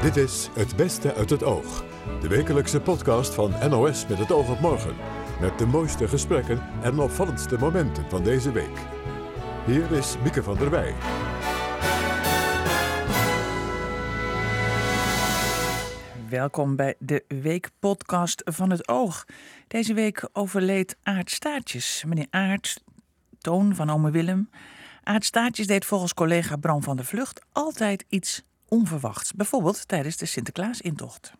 Dit 0.00 0.16
is 0.16 0.48
Het 0.52 0.76
Beste 0.76 1.14
uit 1.14 1.30
het 1.30 1.42
Oog. 1.42 1.84
De 2.20 2.28
wekelijkse 2.28 2.80
podcast 2.80 3.34
van 3.34 3.52
NOS 3.68 4.06
met 4.06 4.18
het 4.18 4.32
oog 4.32 4.50
op 4.50 4.60
morgen. 4.60 4.96
Met 5.40 5.58
de 5.58 5.66
mooiste 5.66 6.08
gesprekken 6.08 6.62
en 6.82 6.98
opvallendste 6.98 7.58
momenten 7.58 8.10
van 8.10 8.24
deze 8.24 8.52
week. 8.52 8.78
Hier 9.66 9.92
is 9.92 10.16
Mieke 10.22 10.42
van 10.42 10.56
der 10.56 10.70
Wij. 10.70 10.94
Welkom 16.28 16.76
bij 16.76 16.94
de 16.98 17.24
weekpodcast 17.28 18.42
van 18.44 18.70
het 18.70 18.88
Oog. 18.88 19.24
Deze 19.68 19.94
week 19.94 20.28
overleed 20.32 20.96
Aart 21.02 21.30
Staartjes. 21.30 22.04
Meneer 22.06 22.26
Aart, 22.30 22.82
toon 23.38 23.74
van 23.74 23.90
ome 23.90 24.10
Willem. 24.10 24.50
Aart 25.02 25.24
Staartjes 25.24 25.66
deed 25.66 25.84
volgens 25.84 26.14
collega 26.14 26.56
Bram 26.56 26.82
van 26.82 26.96
der 26.96 27.04
Vlucht 27.04 27.42
altijd 27.52 28.04
iets 28.08 28.42
onverwachts. 28.70 29.32
Bijvoorbeeld 29.32 29.88
tijdens 29.88 30.16
de 30.16 30.26
Sinterklaasintocht. 30.26 31.32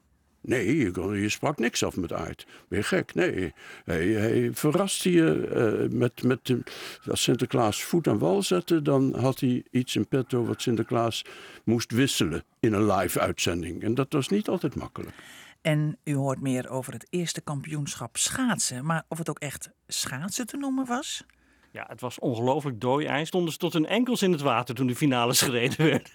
Nee, 0.42 0.76
je, 0.76 1.20
je 1.20 1.28
sprak 1.28 1.58
niks 1.58 1.82
af 1.84 1.96
met 1.96 2.12
Aard. 2.12 2.46
Ben 2.68 2.78
je 2.78 2.84
gek? 2.84 3.14
Nee. 3.14 3.52
Hij, 3.84 4.06
hij 4.06 4.50
verraste 4.52 5.10
je 5.12 5.46
eh, 5.46 5.90
met, 5.98 6.22
met 6.22 6.46
de- 6.46 6.62
als 7.10 7.22
Sinterklaas 7.22 7.82
voet 7.82 8.08
aan 8.08 8.18
wal 8.18 8.42
zette, 8.42 8.82
dan 8.82 9.18
had 9.18 9.40
hij 9.40 9.64
iets 9.70 9.96
in 9.96 10.08
petto 10.08 10.44
wat 10.44 10.62
Sinterklaas 10.62 11.24
moest 11.64 11.90
wisselen 11.92 12.44
in 12.60 12.72
een 12.72 12.86
live 12.92 13.20
uitzending. 13.20 13.82
En 13.82 13.94
dat 13.94 14.12
was 14.12 14.28
niet 14.28 14.48
altijd 14.48 14.74
makkelijk. 14.74 15.14
En 15.60 15.98
u 16.04 16.14
hoort 16.14 16.40
meer 16.40 16.68
over 16.70 16.92
het 16.92 17.06
eerste 17.10 17.40
kampioenschap 17.40 18.16
schaatsen. 18.16 18.84
Maar 18.84 19.04
of 19.08 19.18
het 19.18 19.28
ook 19.30 19.38
echt 19.38 19.70
schaatsen 19.86 20.46
te 20.46 20.56
noemen 20.56 20.86
was? 20.86 21.24
Ja, 21.72 21.84
het 21.88 22.00
was 22.00 22.18
ongelooflijk 22.18 22.80
dooijs. 22.80 23.28
Stonden 23.28 23.52
ze 23.52 23.58
tot 23.58 23.72
hun 23.72 23.86
enkels 23.86 24.22
in 24.22 24.32
het 24.32 24.40
water 24.40 24.74
toen 24.74 24.86
de 24.86 24.96
finales 24.96 25.40
gereden 25.42 25.86
werd. 25.86 26.12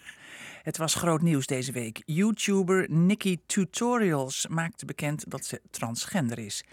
Het 0.66 0.78
was 0.78 0.96
groot 0.96 1.22
nieuws 1.22 1.46
deze 1.46 1.72
week. 1.72 2.02
YouTuber 2.06 2.92
Nikki 2.92 3.40
Tutorials 3.46 4.48
maakte 4.48 4.86
bekend 4.86 5.32
dat 5.32 5.46
ze 5.46 5.62
transgender 5.72 6.40
is. 6.40 6.64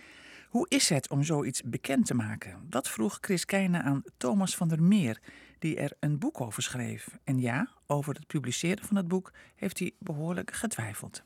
Hoe 0.49 0.67
is 0.69 0.89
het 0.89 1.11
om 1.11 1.23
zoiets 1.23 1.63
bekend 1.63 2.07
te 2.07 2.15
maken? 2.15 2.67
Dat 2.69 2.89
vroeg 2.89 3.19
Chris 3.21 3.45
Keijne 3.45 3.83
aan 3.83 4.03
Thomas 4.17 4.57
van 4.57 4.69
der 4.69 4.83
Meer, 4.83 5.21
die 5.59 5.77
er 5.77 5.93
een 6.01 6.19
boek 6.19 6.41
over 6.41 6.63
schreef. 6.63 7.19
En 7.25 7.39
ja, 7.39 7.69
over 7.87 8.15
het 8.15 8.27
publiceren 8.27 8.85
van 8.85 8.97
het 8.97 9.09
boek 9.09 9.33
heeft 9.55 9.79
hij 9.79 9.93
behoorlijk 9.99 10.53
getwijfeld. 10.53 11.23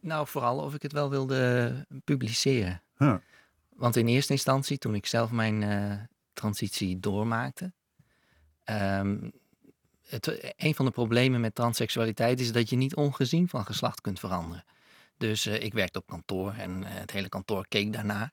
Nou, 0.00 0.26
vooral 0.26 0.58
of 0.58 0.74
ik 0.74 0.82
het 0.82 0.92
wel 0.92 1.10
wilde 1.10 1.86
publiceren. 2.04 2.82
Huh. 2.96 3.16
Want 3.68 3.96
in 3.96 4.06
eerste 4.06 4.32
instantie, 4.32 4.78
toen 4.78 4.94
ik 4.94 5.06
zelf 5.06 5.30
mijn 5.30 5.62
eh, 5.62 5.92
transitie 6.32 7.00
doormaakte. 7.00 7.72
ehm, 8.64 9.18
het, 10.08 10.54
een 10.56 10.74
van 10.74 10.84
de 10.84 10.90
problemen 10.90 11.40
met 11.40 11.54
transseksualiteit 11.54 12.40
is 12.40 12.52
dat 12.52 12.70
je 12.70 12.76
niet 12.76 12.94
ongezien 12.94 13.48
van 13.48 13.64
geslacht 13.66 14.00
kunt 14.00 14.18
veranderen. 14.20 14.64
Dus 15.16 15.46
eh, 15.46 15.62
ik 15.62 15.72
werkte 15.72 15.98
op 15.98 16.06
kantoor 16.06 16.52
en 16.52 16.84
eh, 16.84 16.94
het 16.94 17.10
hele 17.10 17.28
kantoor 17.28 17.68
keek 17.68 17.92
daarna. 17.92 18.32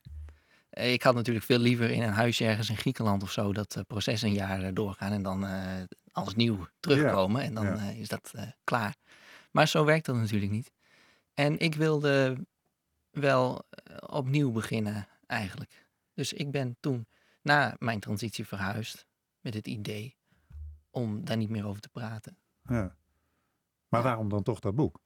Eh, 0.69 0.93
ik 0.93 1.03
had 1.03 1.15
natuurlijk 1.15 1.45
veel 1.45 1.59
liever 1.59 1.89
in 1.89 2.01
een 2.01 2.13
huisje 2.13 2.45
ergens 2.45 2.69
in 2.69 2.77
Griekenland 2.77 3.23
of 3.23 3.31
zo 3.31 3.53
dat 3.53 3.75
eh, 3.75 3.83
proces 3.87 4.21
een 4.21 4.33
jaar 4.33 4.63
eh, 4.63 4.73
doorgaan 4.73 5.11
en 5.11 5.23
dan 5.23 5.45
eh, 5.45 5.83
als 6.11 6.35
nieuw 6.35 6.67
terugkomen 6.79 7.41
en 7.41 7.53
dan 7.53 7.65
ja. 7.65 7.77
eh, 7.77 7.99
is 7.99 8.07
dat 8.07 8.31
eh, 8.35 8.43
klaar. 8.63 8.95
Maar 9.51 9.67
zo 9.67 9.85
werkt 9.85 10.05
dat 10.05 10.15
natuurlijk 10.15 10.51
niet. 10.51 10.71
En 11.33 11.59
ik 11.59 11.75
wilde 11.75 12.37
wel 13.11 13.65
eh, 13.69 13.95
opnieuw 14.07 14.51
beginnen 14.51 15.07
eigenlijk. 15.27 15.85
Dus 16.13 16.33
ik 16.33 16.51
ben 16.51 16.77
toen 16.79 17.07
na 17.41 17.75
mijn 17.77 17.99
transitie 17.99 18.45
verhuisd 18.47 19.05
met 19.39 19.53
het 19.53 19.67
idee 19.67 20.15
om 20.95 21.25
daar 21.25 21.37
niet 21.37 21.49
meer 21.49 21.65
over 21.65 21.81
te 21.81 21.89
praten. 21.89 22.37
Ja. 22.67 22.95
Maar 23.89 24.03
waarom 24.03 24.29
dan 24.29 24.43
toch 24.43 24.59
dat 24.59 24.75
boek? 24.75 24.99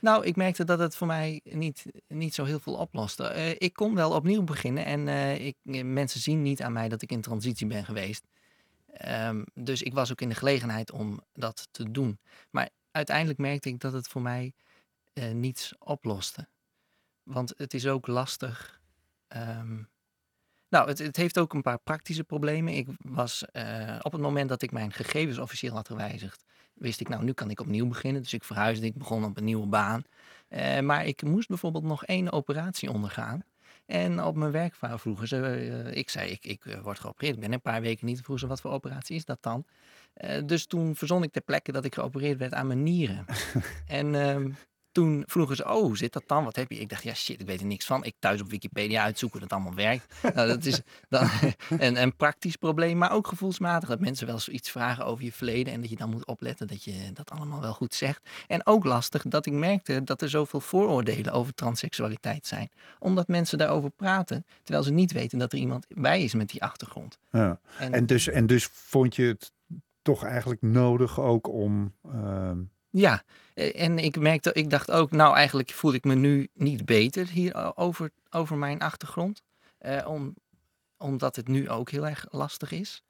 Nou, 0.00 0.24
ik 0.24 0.36
merkte 0.36 0.64
dat 0.64 0.78
het 0.78 0.96
voor 0.96 1.06
mij 1.06 1.40
niet, 1.44 1.86
niet 2.08 2.34
zo 2.34 2.44
heel 2.44 2.60
veel 2.60 2.74
oploste. 2.74 3.24
Eh, 3.24 3.50
ik 3.50 3.72
kon 3.72 3.94
wel 3.94 4.12
opnieuw 4.12 4.42
beginnen 4.42 4.84
en 4.84 5.08
eh, 5.08 5.46
ik, 5.46 5.56
eh, 5.64 5.84
mensen 5.84 6.20
zien 6.20 6.42
niet 6.42 6.62
aan 6.62 6.72
mij 6.72 6.88
dat 6.88 7.02
ik 7.02 7.10
in 7.10 7.20
transitie 7.20 7.66
ben 7.66 7.84
geweest. 7.84 8.26
Ehm, 8.92 9.44
dus 9.54 9.82
ik 9.82 9.94
was 9.94 10.10
ook 10.10 10.20
in 10.20 10.28
de 10.28 10.34
gelegenheid 10.34 10.92
om 10.92 11.20
dat 11.32 11.68
te 11.70 11.90
doen. 11.90 12.18
Maar 12.50 12.68
uiteindelijk 12.90 13.38
merkte 13.38 13.68
ik 13.68 13.80
dat 13.80 13.92
het 13.92 14.08
voor 14.08 14.22
mij 14.22 14.52
niets 15.32 15.74
oploste. 15.78 16.48
Want 17.22 17.54
het 17.56 17.74
is 17.74 17.86
ook 17.86 18.06
lastig. 18.06 18.76
ehm, 19.28 19.82
nou, 20.68 20.88
het, 20.88 20.98
het 20.98 21.16
heeft 21.16 21.38
ook 21.38 21.54
een 21.54 21.62
paar 21.62 21.78
praktische 21.78 22.24
problemen. 22.24 22.74
Ik 22.74 22.86
was 22.98 23.44
eh, 23.44 23.96
op 24.02 24.12
het 24.12 24.20
moment 24.20 24.48
dat 24.48 24.62
ik 24.62 24.72
mijn 24.72 24.92
gegevens 24.92 25.38
officieel 25.38 25.74
had 25.74 25.86
gewijzigd, 25.86 26.44
wist 26.74 27.00
ik, 27.00 27.08
nou, 27.08 27.24
nu 27.24 27.32
kan 27.32 27.50
ik 27.50 27.60
opnieuw 27.60 27.86
beginnen. 27.86 28.22
Dus 28.22 28.32
ik 28.32 28.44
verhuisde, 28.44 28.86
ik 28.86 28.98
begon 28.98 29.24
op 29.24 29.36
een 29.36 29.44
nieuwe 29.44 29.66
baan. 29.66 30.02
Eh, 30.48 30.80
maar 30.80 31.06
ik 31.06 31.22
moest 31.22 31.48
bijvoorbeeld 31.48 31.84
nog 31.84 32.04
één 32.04 32.32
operatie 32.32 32.90
ondergaan. 32.90 33.42
En 33.86 34.22
op 34.22 34.36
mijn 34.36 34.50
werk 34.50 34.74
vroegen 34.80 35.28
ze, 35.28 35.40
eh, 35.40 35.96
ik 35.96 36.10
zei, 36.10 36.30
ik, 36.30 36.44
ik 36.44 36.78
word 36.82 37.00
geopereerd. 37.00 37.34
Ik 37.34 37.40
ben 37.40 37.52
een 37.52 37.60
paar 37.60 37.80
weken 37.80 38.06
niet. 38.06 38.20
Vroegen 38.20 38.38
ze, 38.38 38.46
wat 38.46 38.60
voor 38.60 38.70
operatie 38.70 39.16
is 39.16 39.24
dat 39.24 39.38
dan? 39.40 39.64
Dus 40.44 40.66
toen 40.66 40.96
verzon 40.96 41.22
ik 41.22 41.32
ter 41.32 41.42
plekke 41.42 41.72
dat 41.72 41.84
ik 41.84 41.94
geopereerd 41.94 42.38
werd 42.38 42.54
aan 42.54 42.66
mijn 42.66 42.82
nieren. 42.82 43.24
en 43.86 44.14
ehm, 44.14 44.50
toen 44.98 45.22
vroegen 45.26 45.56
ze, 45.56 45.64
oh, 45.64 45.80
hoe 45.82 45.96
zit 45.96 46.12
dat 46.12 46.22
dan? 46.26 46.44
Wat 46.44 46.56
heb 46.56 46.70
je? 46.70 46.78
Ik 46.78 46.88
dacht, 46.88 47.02
ja 47.02 47.14
shit, 47.14 47.40
ik 47.40 47.46
weet 47.46 47.60
er 47.60 47.66
niks 47.66 47.86
van. 47.86 48.04
Ik 48.04 48.14
thuis 48.18 48.40
op 48.40 48.50
Wikipedia 48.50 49.02
uitzoeken 49.02 49.38
hoe 49.38 49.48
dat 49.48 49.58
allemaal 49.58 49.76
werkt. 49.76 50.34
nou, 50.34 50.48
dat 50.48 50.64
is 50.64 50.80
dan 51.08 51.28
een, 51.78 52.02
een 52.02 52.16
praktisch 52.16 52.56
probleem, 52.56 52.98
maar 52.98 53.12
ook 53.12 53.26
gevoelsmatig. 53.26 53.88
Dat 53.88 54.00
mensen 54.00 54.26
wel 54.26 54.38
zoiets 54.38 54.70
vragen 54.70 55.04
over 55.04 55.24
je 55.24 55.32
verleden 55.32 55.72
en 55.72 55.80
dat 55.80 55.90
je 55.90 55.96
dan 55.96 56.10
moet 56.10 56.26
opletten 56.26 56.66
dat 56.66 56.84
je 56.84 57.10
dat 57.12 57.30
allemaal 57.30 57.60
wel 57.60 57.72
goed 57.72 57.94
zegt. 57.94 58.28
En 58.46 58.66
ook 58.66 58.84
lastig 58.84 59.22
dat 59.22 59.46
ik 59.46 59.52
merkte 59.52 60.04
dat 60.04 60.22
er 60.22 60.28
zoveel 60.28 60.60
vooroordelen 60.60 61.32
over 61.32 61.54
transseksualiteit 61.54 62.46
zijn. 62.46 62.70
Omdat 62.98 63.28
mensen 63.28 63.58
daarover 63.58 63.90
praten, 63.90 64.46
terwijl 64.62 64.84
ze 64.84 64.92
niet 64.92 65.12
weten 65.12 65.38
dat 65.38 65.52
er 65.52 65.58
iemand 65.58 65.86
bij 65.88 66.22
is 66.22 66.34
met 66.34 66.48
die 66.48 66.62
achtergrond. 66.62 67.18
Ja. 67.30 67.60
En, 67.78 67.92
En, 67.92 68.06
dus, 68.06 68.28
en 68.28 68.46
dus 68.46 68.64
vond 68.72 69.16
je 69.16 69.24
het 69.24 69.52
toch 70.02 70.24
eigenlijk 70.24 70.62
nodig 70.62 71.20
ook 71.20 71.48
om... 71.48 71.94
ehm, 72.02 72.58
Ja, 72.90 73.22
eh, 73.54 73.80
en 73.82 73.98
ik 73.98 74.18
merkte, 74.18 74.52
ik 74.52 74.70
dacht 74.70 74.90
ook, 74.90 75.10
nou 75.10 75.34
eigenlijk 75.36 75.70
voel 75.70 75.92
ik 75.92 76.04
me 76.04 76.14
nu 76.14 76.48
niet 76.54 76.84
beter 76.84 77.28
hier 77.28 77.76
over, 77.76 78.10
over 78.30 78.56
mijn 78.56 78.80
achtergrond. 78.80 79.42
eh, 79.78 80.06
om, 80.08 80.34
omdat 80.96 81.36
het 81.36 81.48
nu 81.48 81.68
ook 81.70 81.90
heel 81.90 82.06
erg 82.06 82.26
lastig 82.30 82.70
is. 82.70 83.02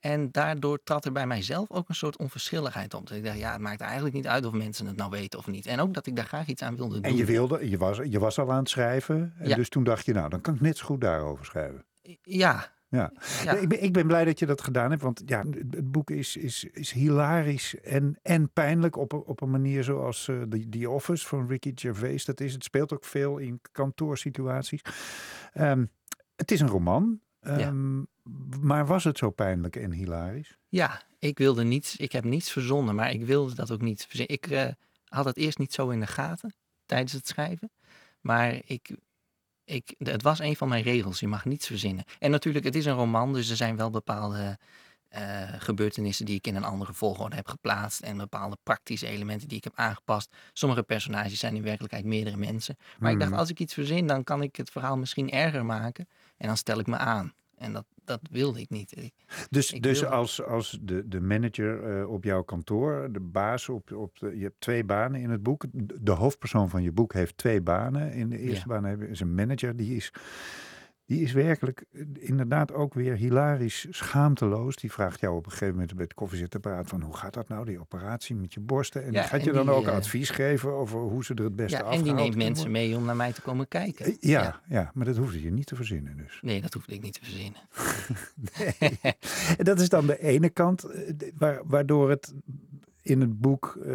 En 0.00 0.30
daardoor 0.30 0.82
trad 0.82 1.04
er 1.04 1.12
bij 1.12 1.26
mijzelf 1.26 1.70
ook 1.70 1.88
een 1.88 1.94
soort 1.94 2.16
onverschilligheid 2.16 2.94
op. 2.94 3.06
Dat 3.08 3.16
ik 3.16 3.24
dacht, 3.24 3.38
ja, 3.38 3.52
het 3.52 3.60
maakt 3.60 3.80
eigenlijk 3.80 4.14
niet 4.14 4.26
uit 4.26 4.44
of 4.44 4.52
mensen 4.52 4.86
het 4.86 4.96
nou 4.96 5.10
weten 5.10 5.38
of 5.38 5.46
niet. 5.46 5.66
En 5.66 5.80
ook 5.80 5.94
dat 5.94 6.06
ik 6.06 6.16
daar 6.16 6.24
graag 6.24 6.46
iets 6.46 6.62
aan 6.62 6.76
wilde 6.76 6.94
doen. 6.94 7.02
en 7.02 7.16
je 7.16 7.24
wilde, 7.24 7.70
je 7.70 7.78
was, 7.78 7.96
je 8.04 8.18
was 8.18 8.38
al 8.38 8.50
aan 8.52 8.58
het 8.58 8.68
schrijven. 8.68 9.34
En 9.38 9.48
Ja. 9.48 9.56
dus 9.56 9.68
toen 9.68 9.84
dacht 9.84 10.04
je, 10.06 10.12
nou, 10.12 10.28
dan 10.28 10.40
kan 10.40 10.54
ik 10.54 10.60
net 10.60 10.76
zo 10.78 10.84
goed 10.84 11.00
daarover 11.00 11.44
schrijven. 11.44 11.84
Ja, 12.22 12.72
Ja. 12.90 13.12
ja. 13.44 13.52
Ik, 13.56 13.68
ben, 13.68 13.82
ik 13.82 13.92
ben 13.92 14.06
blij 14.06 14.24
dat 14.24 14.38
je 14.38 14.46
dat 14.46 14.60
gedaan 14.62 14.90
hebt, 14.90 15.02
want 15.02 15.22
ja, 15.26 15.44
het, 15.70 15.92
boek 15.92 16.10
is, 16.10 16.36
is, 16.36 16.64
is 16.64 16.92
hilarisch 16.92 17.80
en, 17.80 18.18
en 18.22 18.50
pijnlijk 18.52 18.96
op, 18.96 19.12
een- 19.12 19.22
op 19.24 19.40
een 19.40 19.50
manier 19.50 19.84
zoals 19.84 20.28
eh 20.28 20.42
The, 20.42 20.68
The 20.68 20.90
Office 20.90 21.26
van 21.26 21.46
Ricky 21.48 21.72
Gervais 21.74 22.24
dat 22.24 22.40
is. 22.40 22.52
Het 22.52 22.64
speelt 22.64 22.92
ook 22.92 23.04
veel 23.04 23.38
in 23.38 23.60
kantoorsituaties. 23.72 24.80
Ehm, 25.52 25.84
het 26.36 26.50
is 26.50 26.60
een 26.60 26.68
roman, 26.68 27.20
ehm, 27.40 28.02
maar 28.60 28.86
was 28.86 29.04
het 29.04 29.18
zo 29.18 29.30
pijnlijk 29.30 29.76
en 29.76 29.92
hilarisch? 29.92 30.56
Ja, 30.68 31.02
ik 31.18 31.38
wilde 31.38 31.64
niets. 31.64 31.96
Ik 31.96 32.12
heb 32.12 32.24
niets 32.24 32.52
verzonnen, 32.52 32.94
maar 32.94 33.10
ik 33.12 33.24
wilde 33.24 33.54
dat 33.54 33.70
ook 33.70 33.80
niet 33.82 34.06
verzinnen. 34.08 34.34
Ik 34.34 34.46
eh, 34.46 34.68
had 35.08 35.24
het 35.24 35.36
eerst 35.36 35.58
niet 35.58 35.72
zo 35.72 35.88
in 35.88 36.00
de 36.00 36.06
gaten 36.06 36.54
tijdens 36.86 37.12
het 37.12 37.26
schrijven. 37.28 37.70
Maar 38.20 38.60
ik, 38.64 38.96
ik, 39.68 39.94
het 39.98 40.22
was 40.22 40.38
een 40.38 40.56
van 40.56 40.68
mijn 40.68 40.82
regels. 40.82 41.20
Je 41.20 41.28
mag 41.28 41.44
niets 41.44 41.66
verzinnen. 41.66 42.04
En 42.18 42.30
natuurlijk, 42.30 42.64
het 42.64 42.74
is 42.74 42.84
een 42.86 42.94
roman, 42.94 43.32
dus 43.32 43.50
er 43.50 43.56
zijn 43.56 43.76
wel 43.76 43.90
bepaalde 43.90 44.58
eh, 45.08 45.22
gebeurtenissen 45.58 46.24
die 46.26 46.34
ik 46.36 46.46
in 46.46 46.56
een 46.56 46.64
andere 46.64 46.92
volgorde 46.94 47.36
heb 47.36 47.48
geplaatst. 47.48 48.00
En 48.00 48.16
bepaalde 48.16 48.56
praktische 48.62 49.06
elementen 49.06 49.48
die 49.48 49.56
ik 49.58 49.64
heb 49.64 49.72
aangepast. 49.76 50.36
Sommige 50.52 50.82
personages 50.82 51.38
zijn 51.38 51.56
in 51.56 51.62
werkelijkheid 51.62 52.04
meerdere 52.04 52.36
mensen. 52.36 52.76
Maar 52.98 53.12
ik 53.12 53.18
dacht, 53.18 53.30
Mhm. 53.30 53.40
als 53.40 53.50
ik 53.50 53.60
iets 53.60 53.74
verzin, 53.74 54.06
dan 54.06 54.24
kan 54.24 54.42
ik 54.42 54.56
het 54.56 54.70
verhaal 54.70 54.96
misschien 54.96 55.30
erger 55.30 55.64
maken. 55.64 56.08
En 56.36 56.46
dan 56.46 56.56
stel 56.56 56.78
ik 56.78 56.86
me 56.86 56.96
aan. 56.96 57.32
En 57.58 57.72
dat, 57.72 57.84
dat 58.04 58.20
wilde 58.30 58.60
ik 58.60 58.70
niet. 58.70 58.96
Ik- 58.96 59.12
Dus, 59.50 59.72
Ik 59.72 59.82
dus 59.82 60.00
wilde- 60.00 60.14
als, 60.16 60.42
als 60.42 60.78
de, 60.82 61.08
de 61.08 61.20
manager 61.20 61.98
eh, 62.00 62.10
op 62.10 62.24
jouw 62.24 62.42
kantoor, 62.42 63.08
de 63.12 63.20
baas 63.20 63.68
op, 63.68 63.92
op 63.92 64.18
de, 64.18 64.36
je 64.38 64.42
hebt 64.42 64.60
twee 64.60 64.84
banen 64.84 65.20
in 65.20 65.30
het 65.30 65.42
boek. 65.42 65.64
De 66.00 66.12
hoofdpersoon 66.12 66.68
van 66.68 66.82
je 66.82 66.92
boek 66.92 67.12
heeft 67.12 67.36
twee 67.36 67.60
banen. 67.60 68.12
In 68.12 68.28
de 68.28 68.38
eerste 68.38 68.68
Ja. 68.68 68.80
baan 68.80 69.02
is 69.02 69.20
een 69.20 69.34
manager, 69.34 69.76
die 69.76 69.96
is, 69.96 70.12
die 71.08 71.22
is 71.22 71.32
werkelijk 71.32 71.84
eh, 71.92 72.00
inderdaad 72.18 72.72
ook 72.72 72.94
weer 72.94 73.14
hilarisch 73.16 73.86
schaamteloos. 73.90 74.76
Die 74.76 74.92
vraagt 74.92 75.20
jou 75.20 75.36
op 75.36 75.44
een 75.44 75.50
gegeven 75.50 75.74
moment 75.74 75.94
bij 75.94 76.04
het 76.04 76.14
koffiezetapparaat 76.14 76.88
van 76.88 77.02
hoe 77.02 77.16
gaat 77.16 77.34
dat 77.34 77.48
nou, 77.48 77.64
die 77.64 77.80
operatie 77.80 78.36
met 78.36 78.54
je 78.54 78.60
borsten? 78.60 79.04
En 79.04 79.12
Ja, 79.12 79.22
gaat 79.22 79.40
en 79.40 79.46
je 79.46 79.52
dan 79.52 79.66
die, 79.66 79.74
ook 79.74 79.86
eh, 79.86 79.92
advies 79.94 80.30
geven 80.30 80.72
over 80.72 80.98
hoe 81.00 81.24
ze 81.24 81.34
er 81.34 81.44
het 81.44 81.56
beste 81.56 81.76
Ja, 81.78 81.90
en 81.90 82.02
die 82.02 82.12
neemt 82.12 82.36
mensen 82.36 82.54
worden? 82.54 82.72
mee 82.72 82.96
om 82.96 83.04
naar 83.04 83.16
mij 83.16 83.32
te 83.32 83.42
komen 83.42 83.68
kijken. 83.68 84.04
Eh, 84.06 84.14
Ja, 84.20 84.60
ja. 84.68 84.90
maar 84.94 85.06
dat 85.06 85.16
hoefde 85.16 85.42
je 85.42 85.50
niet 85.50 85.66
te 85.66 85.76
verzinnen 85.76 86.16
dus. 86.16 86.38
Nee, 86.42 86.60
dat 86.60 86.72
hoefde 86.74 86.92
ik 86.94 87.02
niet 87.02 87.12
te 87.12 87.20
verzinnen. 87.22 87.60
En 89.58 89.64
dat 89.64 89.80
is 89.80 89.88
dan 89.88 90.06
de 90.06 90.18
ene 90.20 90.48
kant, 90.50 90.86
waardoor 91.64 92.10
het 92.10 92.34
in 93.08 93.20
het 93.20 93.40
boek 93.40 93.78
eh, 93.82 93.94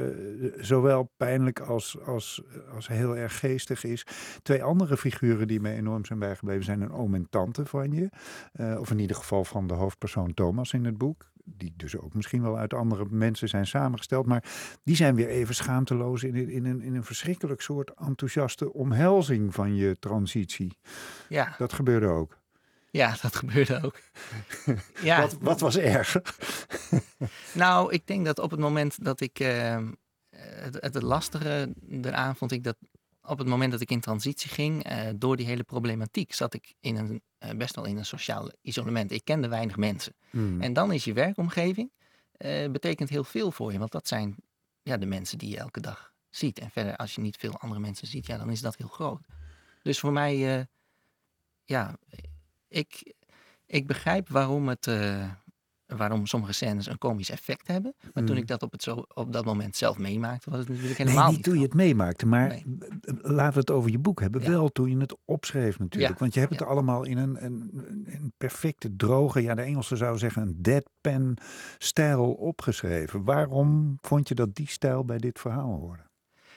zowel 0.58 1.12
pijnlijk 1.18 1.60
als, 1.60 2.00
als, 2.06 2.44
als 2.76 2.88
heel 2.88 3.18
erg 3.18 3.40
geestig 3.40 3.84
is. 3.84 4.06
Twee 4.42 4.64
andere 4.64 4.98
figuren 4.98 5.48
die 5.48 5.60
mij 5.60 5.76
enorm 5.76 6.06
zijn 6.06 6.20
bijgebleven 6.20 6.64
zijn 6.64 6.82
een 6.82 6.92
oom 6.92 7.16
en 7.16 7.28
tante 7.30 7.66
van 7.66 7.92
je. 7.92 8.10
Eh, 8.54 8.80
of 8.80 8.92
in 8.92 9.00
ieder 9.00 9.16
geval 9.16 9.44
van 9.44 9.68
de 9.68 9.74
hoofdpersoon 9.74 10.34
Thomas 10.34 10.74
in 10.74 10.86
het 10.86 10.98
boek. 10.98 11.32
Die 11.46 11.74
dus 11.78 11.98
ook 11.98 12.14
misschien 12.14 12.42
wel 12.42 12.58
uit 12.58 12.74
andere 12.74 13.06
mensen 13.10 13.50
zijn 13.50 13.68
samengesteld. 13.68 14.26
Maar 14.26 14.44
die 14.84 14.96
zijn 14.96 15.16
weer 15.16 15.28
even 15.28 15.56
schaamteloos 15.56 16.24
in, 16.24 16.36
in, 16.36 16.66
een, 16.66 16.82
in 16.82 16.96
een 16.96 17.04
verschrikkelijk 17.04 17.62
soort 17.62 17.94
enthousiaste 18.08 18.74
omhelzing 18.74 19.54
van 19.54 19.76
je 19.76 20.00
transitie. 20.00 20.78
Ja, 21.30 21.56
Dat 21.58 21.74
gebeurde 21.74 22.08
ook. 22.08 22.42
Ja 22.94 23.16
dat 23.22 23.36
gebeurde 23.36 23.82
ook. 23.84 24.00
Ja, 25.02 25.20
Wat, 25.22 25.38
wat 25.40 25.60
was 25.60 25.78
erger? 25.78 26.36
nou, 27.54 27.94
ik 27.94 28.08
denk 28.08 28.26
dat 28.26 28.40
op 28.40 28.52
het 28.52 28.60
moment 28.60 29.04
dat 29.04 29.22
ik. 29.22 29.40
eh, 29.40 29.78
het, 30.46 30.78
het 30.94 31.02
lastige 31.02 31.74
eraan 32.02 32.36
vond 32.36 32.52
ik 32.52 32.64
dat 32.64 32.78
op 33.22 33.38
het 33.38 33.48
moment 33.48 33.72
dat 33.72 33.82
ik 33.82 33.92
in 33.92 34.00
transitie 34.00 34.50
ging, 34.50 34.84
eh, 34.84 35.10
door 35.16 35.38
die 35.38 35.46
hele 35.46 35.64
problematiek, 35.64 36.34
zat 36.34 36.54
ik 36.54 36.74
in 36.80 36.96
een, 36.96 37.22
eh, 37.38 37.50
best 37.58 37.76
wel 37.76 37.86
in 37.86 37.98
een 37.98 38.06
sociaal 38.06 38.52
isolement. 38.62 39.12
Ik 39.12 39.26
kende 39.26 39.48
weinig 39.48 39.78
mensen. 39.78 40.14
Hmm. 40.30 40.62
En 40.62 40.74
dan 40.74 40.92
is 40.92 41.04
je 41.04 41.14
werkomgeving 41.14 41.92
betekent 42.72 43.10
heel 43.10 43.24
veel 43.24 43.52
voor 43.52 43.72
je. 43.72 43.80
Want 43.80 43.92
dat 43.92 44.08
zijn 44.08 44.36
ja, 44.82 44.98
de 44.98 45.06
mensen 45.06 45.38
die 45.38 45.50
je 45.50 45.58
elke 45.58 45.80
dag 45.80 46.14
ziet. 46.30 46.60
En 46.60 46.72
verder, 46.72 46.96
als 46.96 47.16
je 47.16 47.22
niet 47.22 47.38
veel 47.38 47.58
andere 47.58 47.80
mensen 47.82 48.08
ziet, 48.08 48.26
ja, 48.26 48.38
dan 48.38 48.50
is 48.50 48.62
dat 48.62 48.76
heel 48.78 48.88
groot. 48.88 49.22
Dus 49.82 50.00
voor 50.00 50.12
mij, 50.12 50.68
ja, 51.66 51.98
ik, 52.74 53.14
ik 53.66 53.88
begrijp 53.88 54.30
waarom, 54.30 54.68
het, 54.68 54.88
eh, 54.88 55.30
waarom 55.86 56.26
sommige 56.26 56.54
scènes 56.54 56.86
een 56.88 56.98
komisch 56.98 57.30
effect 57.30 57.68
hebben. 57.68 57.94
Maar 58.14 58.24
toen 58.24 58.36
Mm. 58.36 58.42
ik 58.42 58.48
dat 58.48 58.62
op, 58.64 58.72
het 58.72 58.84
zo, 58.84 59.04
op 59.14 59.34
dat 59.34 59.46
moment 59.46 59.76
zelf 59.76 59.98
meemaakte, 59.98 60.50
was 60.50 60.60
het 60.60 60.68
natuurlijk 60.70 60.98
Nee, 60.98 61.08
helemaal 61.08 61.28
niet 61.28 61.36
niet. 61.36 61.46
toen 61.46 61.56
je 61.58 61.62
het 61.64 61.74
meemaakte, 61.74 62.26
maar 62.26 62.48
Nee. 62.48 62.64
laten 63.22 63.54
we 63.54 63.60
het 63.60 63.72
over 63.72 63.92
je 63.92 64.00
boek 64.00 64.20
hebben. 64.20 64.42
Ja. 64.42 64.50
Wel 64.50 64.70
toen 64.70 64.90
je 64.90 64.98
het 64.98 65.16
opschreef 65.26 65.80
natuurlijk. 65.80 66.14
Ja, 66.14 66.20
Want 66.20 66.34
je 66.34 66.40
hebt 66.40 66.52
het 66.52 66.62
ja. 66.62 66.66
allemaal 66.68 67.04
in 67.04 67.18
een, 67.18 67.44
een, 67.46 67.70
een 68.06 68.34
perfecte, 68.38 68.96
droge, 68.96 69.42
ja 69.42 69.56
de 69.56 69.62
Engelsen 69.62 69.98
zouden 69.98 70.20
zeggen 70.20 70.42
een 70.42 70.62
deadpan 70.62 71.38
stijl 71.78 72.34
opgeschreven. 72.34 73.24
Waarom 73.24 73.98
vond 74.02 74.28
je 74.28 74.36
dat 74.36 74.56
die 74.56 74.68
stijl 74.70 75.06
bij 75.06 75.18
dit 75.18 75.40
verhaal 75.40 75.76
hoorde? 75.80 76.04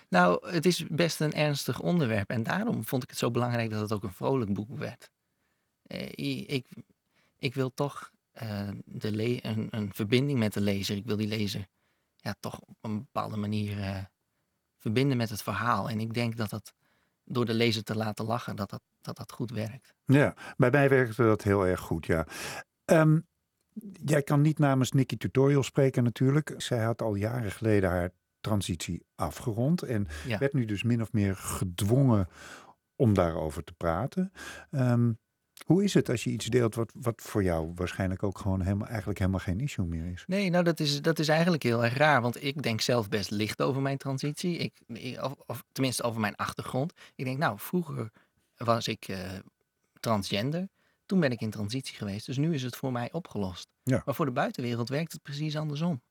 Nou, 0.08 0.48
het 0.50 0.66
is 0.66 0.84
best 0.88 1.20
een 1.20 1.32
ernstig 1.32 1.80
onderwerp. 1.80 2.30
En 2.30 2.42
daarom 2.42 2.84
vond 2.84 3.02
ik 3.02 3.08
het 3.10 3.18
zo 3.18 3.30
belangrijk 3.30 3.70
dat 3.70 3.80
het 3.80 3.92
ook 3.92 4.02
een 4.02 4.12
vrolijk 4.12 4.52
boek 4.54 4.78
werd. 4.78 5.10
Eh, 5.86 6.46
ik, 6.46 6.66
ik 7.38 7.54
wil 7.54 7.74
toch 7.74 8.12
eh, 8.32 8.68
de 8.84 9.12
le- 9.12 9.38
een, 9.42 9.68
een 9.70 9.94
verbinding 9.94 10.38
met 10.38 10.52
de 10.52 10.60
lezer. 10.60 10.96
Ik 10.96 11.04
wil 11.06 11.16
die 11.16 11.28
lezer 11.28 11.66
ja, 12.16 12.34
toch 12.40 12.60
op 12.60 12.76
een 12.80 12.98
bepaalde 12.98 13.36
manier 13.36 13.80
eh, 13.82 14.04
verbinden 14.78 15.16
met 15.16 15.30
het 15.30 15.42
verhaal. 15.42 15.90
En 15.90 16.00
ik 16.00 16.14
denk 16.14 16.36
dat 16.36 16.50
dat 16.50 16.74
door 17.24 17.44
de 17.46 17.54
lezer 17.54 17.82
te 17.82 17.96
laten 17.96 18.24
lachen, 18.24 18.56
dat 18.56 18.70
dat, 18.70 18.82
dat, 19.00 19.16
dat 19.16 19.32
goed 19.32 19.50
werkt. 19.50 19.94
Ja, 20.04 20.34
bij 20.56 20.70
mij 20.70 20.88
werkte 20.88 21.22
dat 21.22 21.42
heel 21.42 21.66
erg 21.66 21.80
goed, 21.80 22.06
ja. 22.06 22.26
Ehm, 22.84 23.20
jij 24.04 24.22
kan 24.22 24.40
niet 24.40 24.58
namens 24.58 24.92
Nikki 24.92 25.16
Tutorial 25.16 25.62
spreken 25.62 26.04
natuurlijk. 26.04 26.54
Zij 26.56 26.82
had 26.82 27.02
al 27.02 27.14
jaren 27.14 27.50
geleden 27.52 27.90
haar 27.90 28.10
transitie 28.40 29.06
afgerond 29.14 29.82
en 29.82 30.06
Ja. 30.26 30.38
werd 30.38 30.52
nu 30.52 30.64
dus 30.64 30.82
min 30.82 31.02
of 31.02 31.12
meer 31.12 31.36
gedwongen 31.36 32.28
om 32.96 33.14
daarover 33.14 33.64
te 33.64 33.72
praten. 33.74 34.32
Ehm, 34.70 35.12
hoe 35.64 35.84
is 35.84 35.94
het 35.94 36.08
als 36.08 36.24
je 36.24 36.30
iets 36.30 36.46
deelt 36.46 36.74
wat, 36.74 36.92
wat 36.96 37.22
voor 37.22 37.42
jou 37.42 37.72
waarschijnlijk 37.74 38.22
ook 38.22 38.38
gewoon 38.38 38.60
helemaal, 38.60 38.86
eigenlijk 38.88 39.18
helemaal 39.18 39.40
geen 39.40 39.60
issue 39.60 39.86
meer 39.86 40.06
is? 40.12 40.24
Nee, 40.26 40.50
nou 40.50 40.64
dat 40.64 40.80
is, 40.80 41.02
dat 41.02 41.18
is 41.18 41.28
eigenlijk 41.28 41.62
heel 41.62 41.84
erg 41.84 41.96
raar. 41.96 42.20
Want 42.22 42.42
ik 42.42 42.62
denk 42.62 42.80
zelf 42.80 43.08
best 43.08 43.30
licht 43.30 43.62
over 43.62 43.82
mijn 43.82 43.98
transitie. 43.98 44.56
Ik, 44.56 44.80
ik- 44.86 45.22
of, 45.22 45.34
of 45.46 45.64
tenminste 45.72 46.02
over 46.02 46.20
mijn 46.20 46.36
achtergrond. 46.36 46.92
Ik 47.14 47.24
denk, 47.24 47.38
nou, 47.38 47.58
vroeger 47.58 48.10
was 48.56 48.88
ik 48.88 49.08
eh, 49.08 49.18
transgender. 50.00 50.68
Toen 51.06 51.20
ben 51.20 51.30
ik 51.32 51.40
in 51.40 51.50
transitie 51.50 51.96
geweest. 51.96 52.26
Dus 52.26 52.36
nu 52.36 52.54
is 52.54 52.62
het 52.62 52.76
voor 52.76 52.92
mij 52.92 53.12
opgelost. 53.12 53.68
Ja. 53.82 54.02
Maar 54.04 54.14
voor 54.14 54.26
de 54.26 54.32
buitenwereld 54.32 54.88
werkt 54.88 55.12
het 55.12 55.22
precies 55.22 55.56
andersom. 55.56 56.02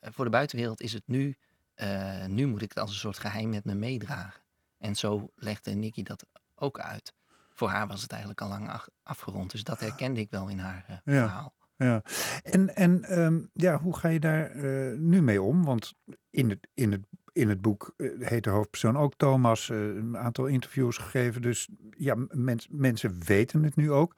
Eh, 0.00 0.10
voor 0.12 0.24
de 0.24 0.30
buitenwereld 0.30 0.80
is 0.80 0.92
het 0.92 1.02
nu... 1.06 1.36
eh, 1.74 2.24
nu 2.26 2.46
moet 2.46 2.62
ik 2.62 2.68
het 2.68 2.78
als 2.78 2.90
een 2.90 2.96
soort 2.96 3.18
geheim 3.18 3.48
met 3.48 3.64
me 3.64 3.74
meedragen. 3.74 4.40
En 4.78 4.94
zo 4.96 5.30
legde 5.34 5.70
Nikki 5.70 6.02
dat 6.02 6.26
ook 6.54 6.80
uit. 6.80 7.12
Voor 7.54 7.68
haar 7.68 7.86
was 7.86 8.02
het 8.02 8.10
eigenlijk 8.10 8.40
al 8.40 8.48
lang 8.48 8.70
afgerond. 9.02 9.50
Dus 9.50 9.64
dat 9.64 9.80
herkende 9.80 10.20
ik 10.20 10.30
wel 10.30 10.48
in 10.48 10.58
haar 10.58 10.84
eh, 10.86 10.96
Ja. 11.14 11.26
verhaal. 11.26 11.52
Ja, 11.76 12.02
en, 12.42 12.76
en 12.76 13.04
ehm, 13.04 13.40
ja, 13.52 13.78
hoe 13.78 13.96
ga 13.96 14.08
je 14.08 14.20
daar 14.20 14.50
eh, 14.50 14.98
nu 14.98 15.22
mee 15.22 15.42
om? 15.42 15.64
Want 15.64 15.92
in 16.30 16.50
het, 16.50 16.68
in 16.74 16.92
het, 16.92 17.00
in 17.32 17.48
het 17.48 17.60
boek 17.60 17.94
eh, 17.96 18.10
heet 18.18 18.44
de 18.44 18.50
hoofdpersoon 18.50 18.96
ook 18.96 19.14
Thomas, 19.16 19.68
een 19.68 20.16
aantal 20.18 20.46
interviews 20.46 20.96
gegeven. 20.96 21.42
Dus 21.42 21.68
ja, 21.96 22.14
mens, 22.30 22.68
mensen 22.70 23.20
weten 23.24 23.62
het 23.62 23.76
nu 23.76 23.90
ook. 23.92 24.16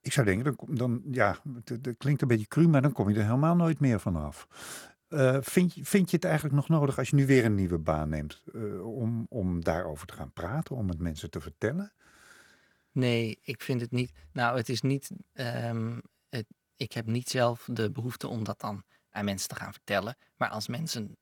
Ik 0.00 0.12
zou 0.12 0.26
denken, 0.26 0.56
dan, 0.56 0.74
dan 0.76 1.02
ja, 1.10 1.36
het, 1.54 1.68
het 1.68 1.96
klinkt 1.96 2.22
een 2.22 2.28
beetje 2.28 2.46
cru, 2.46 2.68
maar 2.68 2.82
dan 2.82 2.92
kom 2.92 3.08
je 3.08 3.16
er 3.18 3.24
helemaal 3.24 3.56
nooit 3.56 3.80
meer 3.80 4.00
vanaf. 4.00 4.46
Vind, 5.40 5.74
je, 5.74 5.84
vind 5.84 6.10
je 6.10 6.16
het 6.16 6.24
eigenlijk 6.24 6.54
nog 6.54 6.68
nodig 6.68 6.98
als 6.98 7.10
je 7.10 7.16
nu 7.16 7.26
weer 7.26 7.44
een 7.44 7.54
nieuwe 7.54 7.78
baan 7.78 8.08
neemt, 8.08 8.42
om, 8.82 9.26
om 9.28 9.64
daarover 9.64 10.06
te 10.06 10.14
gaan 10.14 10.32
praten, 10.32 10.76
om 10.76 10.88
het 10.88 10.98
mensen 10.98 11.30
te 11.30 11.40
vertellen? 11.40 11.92
Nee, 12.98 13.38
ik 13.42 13.62
vind 13.62 13.80
het 13.80 13.90
niet. 13.90 14.12
Nou, 14.32 14.56
het 14.56 14.68
is 14.68 14.80
niet. 14.82 15.10
ehm, 15.32 15.98
het, 16.28 16.46
ik 16.76 16.92
heb 16.92 17.06
niet 17.06 17.28
zelf 17.28 17.68
de 17.72 17.90
behoefte 17.90 18.28
om 18.28 18.44
dat 18.44 18.60
dan 18.60 18.82
aan 19.10 19.24
mensen 19.24 19.48
te 19.48 19.54
gaan 19.54 19.72
vertellen. 19.72 20.16
Maar 20.36 20.48
als 20.48 20.68
mensen 20.68 21.16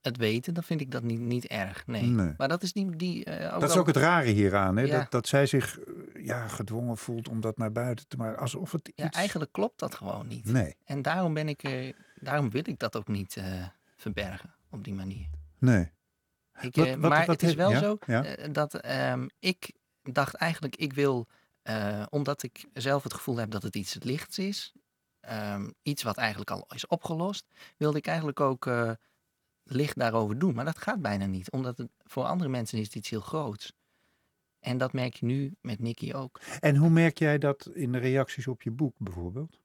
het 0.00 0.16
weten, 0.16 0.54
dan 0.54 0.62
vind 0.62 0.80
ik 0.80 0.90
dat 0.90 1.02
niet, 1.02 1.20
niet 1.20 1.46
erg. 1.46 1.86
Nee. 1.86 2.02
Nee. 2.02 2.34
Maar 2.36 2.48
dat 2.48 2.62
is 2.62 2.72
niet 2.72 2.98
die. 2.98 3.24
eh, 3.24 3.60
Dat 3.60 3.70
is 3.70 3.76
ook 3.76 3.86
het 3.86 3.96
rare 3.96 4.30
hieraan, 4.30 4.76
hè? 4.76 4.82
Ja. 4.84 4.98
Dat, 4.98 5.10
dat 5.10 5.26
zij 5.28 5.46
zich 5.46 5.78
eh, 5.78 6.24
ja, 6.24 6.48
gedwongen 6.48 6.96
voelt 6.96 7.28
om 7.28 7.40
dat 7.40 7.56
naar 7.56 7.72
buiten 7.72 8.08
te 8.08 8.16
maken. 8.16 8.38
Alsof 8.40 8.72
het 8.72 8.90
Ja, 8.94 9.06
iets... 9.06 9.16
eigenlijk 9.16 9.52
klopt 9.52 9.78
dat 9.78 9.94
gewoon 9.94 10.26
niet. 10.26 10.44
Nee, 10.44 10.76
En 10.84 11.02
daarom 11.02 11.34
ben 11.34 11.48
ik. 11.48 11.92
Daarom 12.14 12.50
wil 12.50 12.62
ik 12.64 12.78
dat 12.78 12.96
ook 12.96 13.08
niet 13.08 13.36
eh, 13.36 13.66
verbergen 13.96 14.54
op 14.70 14.84
die 14.84 14.94
manier. 14.94 15.26
nee. 15.58 15.90
Ik, 16.60 16.74
Wat- 16.76 16.88
wat- 16.88 16.98
maar 16.98 17.26
wat 17.26 17.40
het 17.40 17.42
is 17.42 17.54
wel 17.54 17.70
ja, 17.70 17.78
zo 17.78 17.96
ja. 18.06 18.24
dat 18.52 18.74
ehm, 18.74 19.26
ik 19.38 19.72
dacht 20.02 20.34
eigenlijk, 20.34 20.76
ik 20.76 20.92
wil, 20.92 21.26
eh, 21.62 22.06
omdat 22.10 22.42
ik 22.42 22.64
zelf 22.72 23.02
het 23.02 23.14
gevoel 23.14 23.36
heb 23.36 23.50
dat 23.50 23.62
het 23.62 23.76
iets 23.76 23.96
lichts 24.00 24.38
is, 24.38 24.72
ehm, 25.20 25.70
iets 25.82 26.02
wat 26.02 26.16
eigenlijk 26.16 26.50
al 26.50 26.66
is 26.74 26.86
opgelost, 26.86 27.46
wilde 27.76 27.98
ik 27.98 28.06
eigenlijk 28.06 28.40
ook 28.40 28.66
eh, 28.66 28.90
licht 29.64 29.98
daarover 29.98 30.38
doen. 30.38 30.54
Maar 30.54 30.64
dat 30.64 30.78
gaat 30.78 31.02
bijna 31.02 31.26
niet, 31.26 31.50
omdat 31.50 31.78
het 31.78 31.90
voor 32.02 32.24
andere 32.24 32.50
mensen 32.50 32.78
is 32.78 32.84
het 32.84 32.94
iets 32.94 33.10
heel 33.10 33.20
groots. 33.20 33.72
En 34.60 34.78
dat 34.78 34.92
merk 34.92 35.14
je 35.14 35.26
nu 35.26 35.54
met 35.60 35.78
Nicky 35.78 36.12
ook. 36.12 36.40
En 36.60 36.76
hoe 36.76 36.90
merk 36.90 37.18
jij 37.18 37.38
dat 37.38 37.70
in 37.72 37.92
de 37.92 37.98
reacties 37.98 38.46
op 38.46 38.62
je 38.62 38.70
boek 38.70 38.94
bijvoorbeeld? 38.98 39.61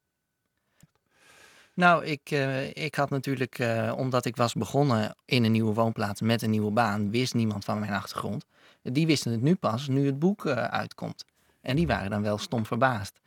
Nou, 1.78 2.06
ik, 2.06 2.32
eh, 2.32 2.70
ik 2.70 2.96
had 2.96 3.10
natuurlijk, 3.10 3.60
eh, 3.60 3.94
omdat 3.98 4.26
ik 4.26 4.36
was 4.36 4.54
begonnen 4.54 5.16
in 5.26 5.44
een 5.44 5.52
nieuwe 5.52 5.74
woonplaats 5.74 6.22
met 6.22 6.42
een 6.42 6.50
nieuwe 6.50 6.72
baan, 6.72 7.12
wist 7.12 7.34
niemand 7.34 7.66
van 7.66 7.80
mijn 7.80 7.92
achtergrond. 7.92 8.46
Die 8.82 9.06
wisten 9.06 9.32
het 9.32 9.42
nu 9.42 9.56
pas, 9.56 9.88
nu 9.88 10.06
het 10.06 10.20
boek 10.20 10.46
eh, 10.46 10.64
uitkomt. 10.64 11.26
En 11.62 11.76
die 11.76 11.88
waren 11.88 12.10
dan 12.10 12.22
wel 12.22 12.38
stom 12.38 12.66
verbaasd. 12.66 13.20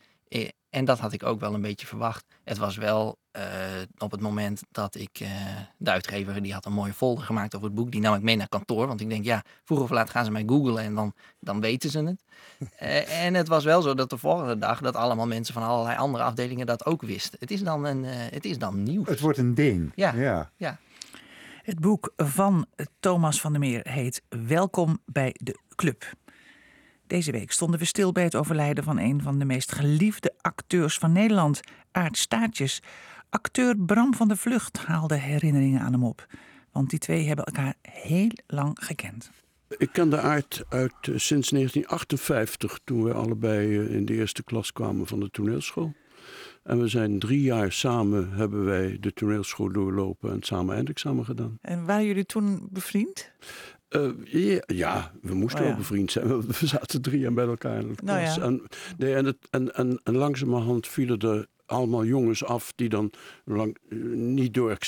En 0.71 0.85
dat 0.85 0.99
had 0.99 1.13
ik 1.13 1.23
ook 1.23 1.41
wel 1.41 1.55
een 1.55 1.61
beetje 1.61 1.87
verwacht. 1.87 2.25
Het 2.45 2.59
was 2.59 2.77
wel 2.77 3.19
eh, 3.31 3.43
op 3.99 4.11
het 4.11 4.21
moment 4.21 4.63
dat 4.71 4.95
ik, 4.95 5.21
eh, 5.21 5.31
de 5.77 5.91
uitgever, 5.91 6.43
die 6.43 6.53
had 6.53 6.67
een 6.67 6.73
mooie 6.73 6.93
folder 6.93 7.25
gemaakt 7.25 7.55
over 7.55 7.67
het 7.67 7.77
boek. 7.77 7.91
Die 7.91 8.01
nam 8.01 8.15
ik 8.15 8.23
mee 8.23 8.37
naar 8.37 8.49
kantoor, 8.49 8.87
want 8.87 9.01
ik 9.01 9.09
denk, 9.09 9.25
ja, 9.25 9.43
vroeg 9.65 9.81
of 9.81 9.91
laat 9.91 10.11
gaan 10.11 10.25
ze 10.25 10.31
mij 10.31 10.43
googlen 10.47 10.83
en 10.83 10.95
dan, 10.95 11.15
dan 11.41 11.61
weten 11.61 11.91
ze 11.91 12.05
het. 12.05 12.23
Eh, 12.77 13.25
en 13.25 13.35
het 13.35 13.49
was 13.49 13.65
wel 13.65 13.83
zo 13.83 13.95
dat 13.95 14.11
de 14.11 14.19
volgende 14.19 14.59
dag 14.59 14.81
dat 14.81 14.97
allemaal 14.97 15.27
mensen 15.27 15.55
van 15.55 15.63
allerlei 15.63 15.97
andere 15.97 16.25
afdelingen 16.25 16.67
dat 16.67 16.87
ook 16.87 17.03
wisten. 17.03 17.39
Het 17.41 17.51
is 17.51 17.63
dan, 17.63 17.85
een, 17.85 18.05
eh, 18.05 18.13
het 18.17 18.45
is 18.45 18.59
dan 18.59 18.83
nieuws. 18.83 19.09
Het 19.09 19.21
wordt 19.21 19.39
een 19.39 19.55
ding. 19.55 19.93
Ja. 19.95 20.51
ja. 20.57 20.79
Het 21.63 21.81
boek 21.81 22.13
van 22.17 22.67
Thomas 23.01 23.41
van 23.41 23.53
der 23.53 23.61
Meer 23.61 23.89
heet 23.89 24.23
Welkom 24.29 24.99
bij 25.05 25.35
de 25.39 25.59
Club. 25.75 26.05
Deze 27.11 27.33
week 27.33 27.53
stonden 27.53 27.81
we 27.81 27.85
stil 27.85 28.13
bij 28.13 28.23
het 28.23 28.35
overlijden 28.35 28.85
van 28.85 28.99
een 28.99 29.23
van 29.23 29.39
de 29.39 29.45
meest 29.45 29.73
geliefde 29.73 30.35
acteurs 30.41 30.99
van 30.99 31.13
Nederland, 31.13 31.61
Aart 31.93 32.19
Staartjes. 32.19 32.83
Acteur 33.31 33.77
Bram 33.79 34.15
van 34.15 34.29
der 34.29 34.37
Vlucht 34.37 34.79
haalde 34.79 35.15
herinneringen 35.15 35.81
aan 35.81 35.93
hem 35.93 36.05
op. 36.05 36.27
Want 36.73 36.91
die 36.91 36.99
twee 36.99 37.27
hebben 37.27 37.45
elkaar 37.45 37.75
heel 37.83 38.31
lang 38.47 38.79
gekend. 38.81 39.31
Ik 39.79 39.89
ken 39.93 40.11
de 40.11 40.21
aard 40.21 40.65
uit, 40.69 40.93
eh, 41.01 41.17
sinds 41.17 41.51
1958, 41.51 42.81
toen 42.85 43.05
we 43.05 43.13
allebei 43.13 43.79
eh, 43.79 43.95
in 43.95 44.05
de 44.05 44.15
eerste 44.15 44.43
klas 44.43 44.73
kwamen 44.73 45.07
van 45.07 45.21
de 45.21 45.31
toneelschool. 45.31 45.93
En 46.63 46.81
we 46.81 46.89
zijn 46.89 47.19
drie 47.19 47.43
jaar 47.43 47.73
samen, 47.73 48.33
hebben 48.33 48.65
wij 48.65 48.97
de 49.01 49.13
toneelschool 49.13 49.73
doorlopen 49.73 50.33
en 50.33 50.43
samen 50.43 50.75
eindexamen 50.75 51.25
gedaan. 51.25 51.59
En 51.61 51.85
waren 51.85 52.07
jullie 52.07 52.27
toen 52.27 52.69
bevriend? 52.71 53.33
Eh, 53.91 54.61
ja, 54.67 55.13
we 55.23 55.35
moesten 55.35 55.61
Oh 55.61 55.67
ja. 55.67 55.73
ook 55.73 55.79
bevriend 55.79 56.13
zijn. 56.13 56.47
We 56.47 56.67
zaten 56.67 57.03
drie 57.03 57.21
jaar 57.21 57.33
bij 57.33 57.47
elkaar 57.47 57.81
in 57.81 57.89
de 57.89 58.03
Nou 58.05 58.19
klas. 58.21 58.35
ja. 58.35 58.43
En, 58.43 58.63
nee, 58.99 59.15
en, 59.15 59.25
het, 59.25 59.37
en, 59.51 59.75
en, 59.75 60.01
en 60.05 60.17
langzamerhand 60.17 60.87
vielen 60.89 61.19
er 61.19 61.47
allemaal 61.67 62.05
jongens 62.05 62.45
af 62.45 62.73
die 62.77 62.89
dan 62.89 63.11
lang, 63.45 63.77
eh, 63.89 63.99
niet 64.15 64.55
door 64.55 64.79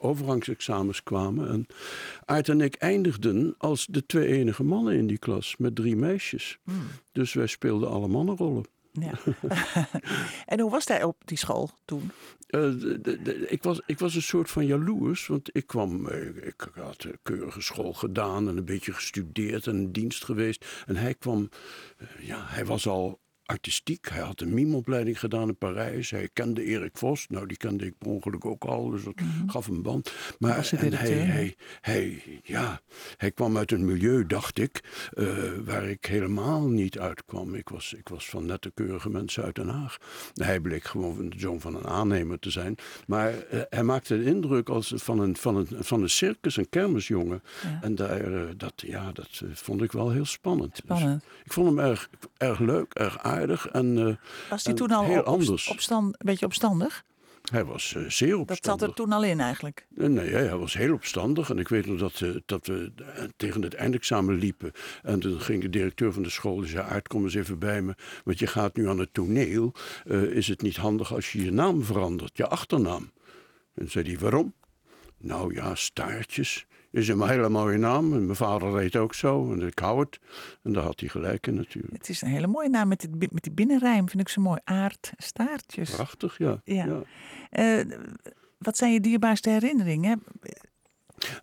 overgangsexamens 0.00 1.02
kwamen. 1.02 1.48
En 1.48 1.66
Aart 2.24 2.48
en 2.48 2.60
ik 2.60 2.74
eindigden 2.74 3.54
als 3.58 3.86
de 3.90 4.06
twee 4.06 4.26
enige 4.26 4.64
mannen 4.64 4.94
in 4.94 5.06
die 5.06 5.18
klas 5.18 5.56
met 5.56 5.74
drie 5.74 5.96
meisjes. 5.96 6.58
Dus 7.12 7.32
wij 7.32 7.46
speelden 7.46 7.88
alle 7.88 8.08
mannenrollen. 8.08 8.64
Ja. 9.00 9.12
en 10.46 10.60
hoe 10.60 10.70
was 10.70 10.86
hij 10.86 11.02
op 11.02 11.16
die 11.24 11.38
school 11.38 11.70
toen? 11.84 12.10
Eh, 12.46 12.60
de- 12.60 13.00
de- 13.00 13.22
de- 13.22 13.48
ik, 13.48 13.62
was, 13.62 13.80
ik 13.86 13.98
was 13.98 14.14
een 14.14 14.22
soort 14.22 14.50
van 14.50 14.66
jaloers, 14.66 15.26
want 15.26 15.48
ik 15.52 15.66
kwam, 15.66 16.08
eh, 16.08 16.46
ik 16.46 16.68
had 16.74 17.06
keurige 17.22 17.60
school 17.60 17.92
gedaan 17.92 18.48
en 18.48 18.56
een 18.56 18.64
beetje 18.64 18.92
gestudeerd 18.92 19.66
en 19.66 19.76
in 19.76 19.92
dienst 19.92 20.24
geweest. 20.24 20.66
En 20.86 20.96
hij 20.96 21.14
kwam, 21.14 21.48
eh, 21.98 22.06
ja, 22.26 22.42
hij 22.46 22.64
was 22.66 22.86
al 22.88 23.20
artistiek. 23.46 24.08
Hij 24.08 24.22
had 24.22 24.40
een 24.40 24.54
mimeopleiding 24.54 25.18
gedaan 25.18 25.48
in 25.48 25.56
Parijs. 25.56 26.10
Hij 26.10 26.28
kende 26.32 26.64
Erik 26.64 26.96
Vos. 26.96 27.26
Nou, 27.28 27.46
die 27.46 27.56
kende 27.56 27.86
ik 27.86 27.98
per 27.98 28.08
ongeluk 28.08 28.44
ook 28.44 28.64
al, 28.64 28.90
dus 28.90 29.04
dat 29.04 29.14
gaf 29.46 29.66
een 29.66 29.82
band. 29.82 30.12
Maar 30.38 30.70
en 30.78 30.92
hij, 30.92 31.10
hij, 31.10 31.54
hij, 31.80 32.22
ja, 32.42 32.80
hij 33.16 33.30
kwam 33.30 33.56
uit 33.56 33.72
een 33.72 33.84
milieu, 33.84 34.26
dacht 34.26 34.58
ik, 34.58 34.82
eh, 35.12 35.26
waar 35.64 35.88
ik 35.88 36.04
helemaal 36.04 36.68
niet 36.68 36.98
uitkwam. 36.98 37.54
Ik 37.54 37.68
was, 37.68 37.94
ik 37.94 38.08
was 38.08 38.28
van 38.28 38.46
nette, 38.46 38.70
keurige 38.74 39.10
mensen 39.10 39.42
uit 39.42 39.54
Den 39.54 39.68
Haag. 39.68 39.96
Hij 40.34 40.60
bleek 40.60 40.84
gewoon 40.84 41.28
de 41.28 41.38
zoon 41.38 41.60
van 41.60 41.74
een 41.76 41.86
aannemer 41.86 42.38
te 42.38 42.50
zijn. 42.50 42.76
Maar 43.06 43.38
eh, 43.38 43.60
hij 43.70 43.82
maakte 43.82 44.18
de 44.18 44.24
indruk 44.24 44.68
als 44.68 44.92
van 44.96 45.20
een, 45.20 45.36
van 45.36 45.56
een, 45.56 45.68
van 45.70 46.02
een 46.02 46.10
circus, 46.10 46.56
een 46.56 46.68
kermisjongen. 46.68 47.42
Ja. 47.62 47.78
En 47.82 47.94
daar, 47.94 48.32
eh, 48.32 48.42
dat, 48.56 48.72
ja, 48.76 49.12
dat 49.12 49.42
vond 49.52 49.82
ik 49.82 49.92
wel 49.92 50.10
heel 50.10 50.24
spannend. 50.24 50.70
Dus 50.70 50.80
Spannend. 50.84 51.24
ik 51.44 51.52
vond 51.52 51.66
hem 51.66 51.78
erg, 51.78 52.10
erg 52.36 52.58
leuk, 52.58 52.94
erg 52.94 53.18
aardig. 53.18 53.35
En 53.72 53.98
eh, 53.98 54.14
Was 54.50 54.64
hij 54.64 54.72
en 54.72 54.78
toen 54.78 54.90
al 54.90 55.04
heel 55.04 55.20
op, 55.20 55.26
anders. 55.26 55.68
opstand, 55.68 56.04
een 56.06 56.26
beetje 56.26 56.46
opstandig? 56.46 57.04
hij 57.52 57.64
was 57.64 57.94
eh, 57.94 58.02
zeer 58.02 58.36
opstandig. 58.38 58.46
Dat 58.46 58.64
zat 58.80 58.82
er 58.88 58.94
toen 58.94 59.12
al 59.12 59.24
in 59.24 59.40
eigenlijk. 59.40 59.86
Eh, 59.96 60.06
Nee, 60.06 60.30
hij 60.30 60.56
was 60.56 60.74
heel 60.74 60.92
opstandig. 60.92 61.50
En 61.50 61.58
ik 61.58 61.68
weet 61.68 61.86
nog 61.86 61.98
dat, 61.98 62.24
dat 62.46 62.66
we 62.66 62.92
tegen 63.36 63.62
het 63.62 63.74
eindexamen 63.74 64.34
liepen. 64.34 64.72
En 65.02 65.20
toen 65.20 65.40
ging 65.40 65.62
de 65.62 65.70
directeur 65.70 66.12
van 66.12 66.22
de 66.22 66.30
school. 66.30 66.56
Die 66.56 66.68
zei, 66.68 66.86
Aart, 66.88 67.08
kom 67.08 67.24
eens 67.24 67.34
even 67.34 67.58
bij 67.58 67.82
me. 67.82 67.94
Want 68.24 68.38
je 68.38 68.46
gaat 68.46 68.76
nu 68.76 68.88
aan 68.88 68.98
het 68.98 69.14
toneel. 69.14 69.74
Is 70.30 70.48
het 70.48 70.62
niet 70.62 70.76
handig 70.76 71.14
als 71.14 71.32
je 71.32 71.44
je 71.44 71.52
naam 71.52 71.84
verandert? 71.84 72.36
Je 72.36 72.46
achternaam. 72.46 73.10
En 73.74 73.90
zei 73.90 74.04
hij, 74.08 74.18
waarom? 74.18 74.54
Nou 75.18 75.54
ja, 75.54 75.74
staartjes. 75.74 76.66
Is 76.96 77.08
een 77.08 77.28
hele 77.28 77.48
mooie 77.48 77.78
naam. 77.78 78.12
En 78.12 78.24
mijn 78.24 78.36
vader 78.36 78.78
heet 78.78 78.96
ook 78.96 79.14
zo. 79.14 79.52
En 79.52 79.62
ik 79.62 79.78
hou 79.78 80.00
het. 80.00 80.18
En 80.62 80.72
daar 80.72 80.82
had 80.82 81.00
hij 81.00 81.08
gelijk 81.08 81.46
in 81.46 81.54
natuurlijk. 81.54 81.92
Het 81.92 82.08
is 82.08 82.22
een 82.22 82.28
hele 82.28 82.46
mooie 82.46 82.68
naam 82.68 82.88
met, 82.88 83.08
met 83.32 83.42
die 83.42 83.52
binnenrijm. 83.52 84.08
Vind 84.08 84.22
ik 84.22 84.28
zo 84.28 84.40
mooi. 84.40 84.60
Aard, 84.64 85.12
staartjes. 85.16 85.90
Prachtig, 85.90 86.38
ja. 86.38 86.60
Ja. 86.64 86.84
ja. 86.84 87.02
Eh, 87.50 87.86
wat 88.58 88.76
zijn 88.76 88.92
je 88.92 89.00
dierbaarste 89.00 89.50
herinneringen? 89.50 90.22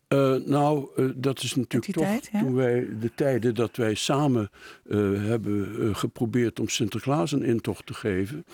Eh, 0.07 0.35
nou, 0.45 0.87
eh, 0.95 1.05
dat 1.15 1.43
is 1.43 1.55
natuurlijk 1.55 1.93
toch 1.93 2.03
tijd, 2.03 2.29
ja? 2.31 2.39
toen 2.39 2.55
wij 2.55 2.87
de 2.99 3.11
tijden 3.15 3.55
dat 3.55 3.75
wij 3.75 3.93
samen 3.93 4.49
eh, 4.89 4.97
hebben 4.99 5.95
geprobeerd 5.95 6.59
om 6.59 6.67
Sinterklaas 6.67 7.31
een 7.31 7.43
intocht 7.43 7.85
te 7.85 7.93
geven. 7.93 8.45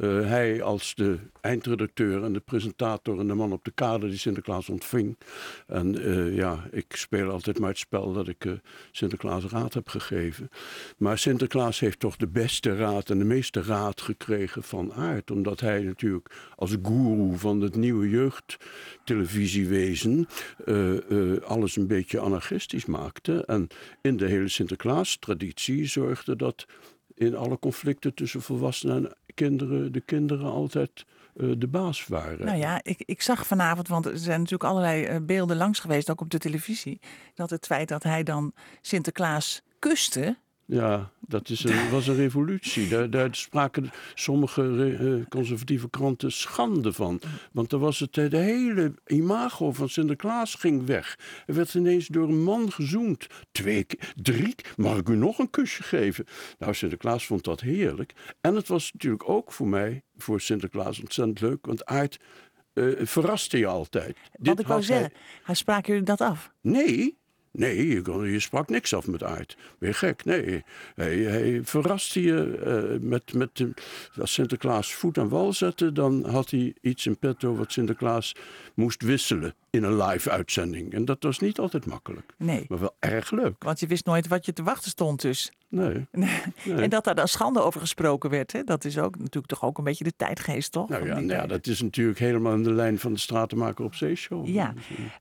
Hij 0.00 0.62
als 0.62 0.94
de 0.94 1.18
eindredacteur 1.40 2.24
en 2.24 2.32
de 2.32 2.40
presentator 2.40 3.20
en 3.20 3.26
de 3.26 3.34
man 3.34 3.52
op 3.52 3.64
de 3.64 3.70
kade 3.70 4.08
die 4.08 4.18
Sinterklaas 4.18 4.68
ontving. 4.68 5.16
En 5.66 5.92
ja, 6.34 6.64
ik 6.70 6.96
speel 6.96 7.30
altijd 7.30 7.58
maar 7.58 7.68
het 7.68 7.78
spel 7.78 8.12
dat 8.12 8.28
ik 8.28 8.46
Sinterklaas 8.92 9.44
raad 9.44 9.74
heb 9.74 9.88
gegeven. 9.88 10.50
Maar 10.96 11.18
Sinterklaas 11.18 11.80
heeft 11.80 12.00
toch 12.00 12.16
de 12.16 12.28
beste 12.28 12.76
raad 12.76 13.10
en 13.10 13.18
de 13.18 13.24
meeste 13.24 13.62
raad 13.62 14.00
gekregen 14.00 14.62
van 14.62 14.92
aard. 14.92 15.30
Omdat 15.30 15.60
hij 15.60 15.82
natuurlijk 15.82 16.30
als 16.56 16.76
goeroe 16.82 17.36
van 17.36 17.60
het 17.60 17.76
nieuwe 17.76 18.08
jeugdtelevisiewezen 18.08 20.28
eh, 20.68 21.10
eh, 21.10 21.42
alles 21.42 21.76
een 21.76 21.86
beetje 21.86 22.20
anarchistisch 22.20 22.86
maakte. 22.86 23.44
En 23.44 23.68
in 24.00 24.16
de 24.16 24.26
hele 24.26 24.48
Sinterklaas-traditie 24.48 25.86
zorgde 25.86 26.36
dat 26.36 26.66
in 27.14 27.36
alle 27.36 27.58
conflicten 27.58 28.14
tussen 28.14 28.42
volwassenen 28.42 28.96
en 28.96 29.16
kinderen 29.34 29.92
de 29.92 30.00
kinderen 30.00 30.50
altijd 30.50 31.04
eh, 31.36 31.50
de 31.58 31.66
baas 31.66 32.06
waren. 32.06 32.46
Nou 32.46 32.58
ja, 32.58 32.80
ik, 32.82 33.02
ik 33.04 33.22
zag 33.22 33.46
vanavond, 33.46 33.88
want 33.88 34.06
er 34.06 34.18
zijn 34.18 34.38
natuurlijk 34.38 34.70
allerlei 34.70 35.20
beelden 35.20 35.56
langs 35.56 35.78
geweest, 35.78 36.10
ook 36.10 36.20
op 36.20 36.30
de 36.30 36.38
televisie. 36.38 37.00
Dat 37.34 37.50
het 37.50 37.66
feit 37.66 37.88
dat 37.88 38.02
hij 38.02 38.22
dan 38.22 38.52
Sinterklaas 38.80 39.62
kuste. 39.78 40.36
Ja, 40.70 41.10
dat 41.20 41.48
is 41.48 41.64
een, 41.64 41.90
was 41.90 42.06
een 42.06 42.14
revolutie. 42.16 42.88
Daar, 42.88 43.10
daar 43.10 43.34
spraken 43.34 43.90
sommige 44.14 44.74
re- 44.76 45.16
eh, 45.18 45.26
conservatieve 45.28 45.90
kranten 45.90 46.32
schande 46.32 46.92
van. 46.92 47.20
Want 47.52 47.70
dan 47.70 47.80
was 47.80 47.98
het 47.98 48.14
de 48.14 48.36
hele 48.36 48.94
imago 49.06 49.72
van 49.72 49.88
Sinterklaas 49.88 50.54
ging 50.54 50.86
weg. 50.86 51.18
Er 51.46 51.54
werd 51.54 51.74
ineens 51.74 52.06
door 52.06 52.28
een 52.28 52.42
man 52.42 52.72
gezoend. 52.72 53.26
Twee, 53.52 53.84
keer- 53.84 54.12
drie, 54.16 54.54
keer. 54.54 54.72
mag 54.76 54.96
ik 54.98 55.08
u 55.08 55.16
nog 55.16 55.38
een 55.38 55.50
kusje 55.50 55.82
geven? 55.82 56.24
Nou, 56.58 56.74
Sinterklaas 56.74 57.26
vond 57.26 57.44
dat 57.44 57.60
heerlijk. 57.60 58.12
En 58.40 58.54
het 58.54 58.68
was 58.68 58.92
natuurlijk 58.92 59.28
ook 59.28 59.52
voor 59.52 59.68
mij, 59.68 60.02
voor 60.16 60.40
Sinterklaas, 60.40 61.00
ontzettend 61.00 61.40
leuk. 61.40 61.66
Want 61.66 61.84
Aard 61.84 62.18
eh, 62.72 62.84
verraste 62.98 63.58
je 63.58 63.66
altijd. 63.66 64.16
Wat 64.32 64.58
ik 64.60 64.66
wou 64.66 64.82
zeggen, 64.82 65.12
hij 65.42 65.54
sprak 65.54 65.86
jullie 65.86 66.02
dat 66.02 66.20
af. 66.20 66.52
Nee, 66.60 67.18
nee, 67.52 67.88
je, 67.88 68.30
je 68.32 68.40
sprak 68.40 68.68
niks 68.68 68.94
af 68.94 69.06
met 69.06 69.22
Aard. 69.22 69.56
Ben 69.78 69.88
je 69.88 69.94
gek? 69.94 70.24
Nee. 70.24 70.64
Hij, 70.94 71.16
hij 71.16 71.60
verraste 71.64 72.22
je 72.22 72.58
eh, 72.58 73.00
met, 73.00 73.32
met 73.32 73.64
als 74.20 74.32
Sinterklaas 74.32 74.94
voet 74.94 75.18
aan 75.18 75.28
wal 75.28 75.52
zette, 75.52 75.92
dan 75.92 76.28
had 76.28 76.50
hij 76.50 76.74
iets 76.80 77.06
in 77.06 77.18
petto 77.18 77.54
wat 77.54 77.72
Sinterklaas 77.72 78.34
moest 78.74 79.02
wisselen 79.02 79.54
in 79.70 79.82
een 79.84 80.02
live 80.02 80.30
uitzending. 80.30 80.92
En 80.92 81.04
dat 81.04 81.22
was 81.22 81.38
niet 81.38 81.58
altijd 81.58 81.86
makkelijk, 81.86 82.32
Nee, 82.36 82.64
maar 82.68 82.78
wel 82.78 82.96
erg 82.98 83.30
leuk. 83.30 83.64
want 83.64 83.80
je 83.80 83.86
wist 83.86 84.06
nooit 84.06 84.28
wat 84.28 84.46
je 84.46 84.52
te 84.52 84.62
wachten 84.62 84.90
stond 84.90 85.20
dus. 85.20 85.52
Nee. 85.70 86.06
nee. 86.12 86.42
En 86.64 86.90
dat 86.90 87.04
daar 87.04 87.14
dan 87.14 87.28
schande 87.28 87.60
over 87.60 87.80
gesproken 87.80 88.30
werd, 88.30 88.52
hè? 88.52 88.64
dat 88.64 88.84
is 88.84 88.98
ook 88.98 89.18
natuurlijk 89.18 89.46
toch 89.46 89.64
ook 89.64 89.78
een 89.78 89.84
beetje 89.84 90.04
de 90.04 90.12
tijdgeest, 90.16 90.72
toch? 90.72 90.88
Nou 90.88 91.06
ja, 91.06 91.14
nou 91.14 91.26
ja, 91.26 91.46
dat 91.46 91.66
is 91.66 91.82
natuurlijk 91.82 92.18
helemaal 92.18 92.54
in 92.54 92.62
de 92.62 92.72
lijn 92.72 92.98
van 92.98 93.12
de 93.12 93.18
Stratenmaker 93.18 93.84
op 93.84 93.94
Zeeshow. 93.94 94.46
Ja, 94.46 94.72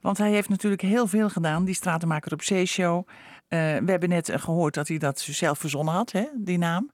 want 0.02 0.18
hij 0.18 0.32
heeft 0.32 0.50
natuurlijk 0.50 0.82
heel 0.82 1.08
veel 1.08 1.30
gedaan, 1.30 1.66
die 1.66 1.74
Stratenmaker 1.76 2.17
op 2.26 2.42
Zeeshow. 2.42 3.08
Eh 3.48 3.60
we 3.78 3.92
hebben 3.92 4.10
net 4.10 4.30
eh, 4.30 4.40
gehoord 4.40 4.74
dat 4.74 4.88
hij 4.88 4.98
dat 4.98 5.20
zelf 5.20 5.60
verzonnen 5.60 5.94
had, 5.94 6.12
hè, 6.12 6.24
die 6.36 6.58
naam. 6.58 6.90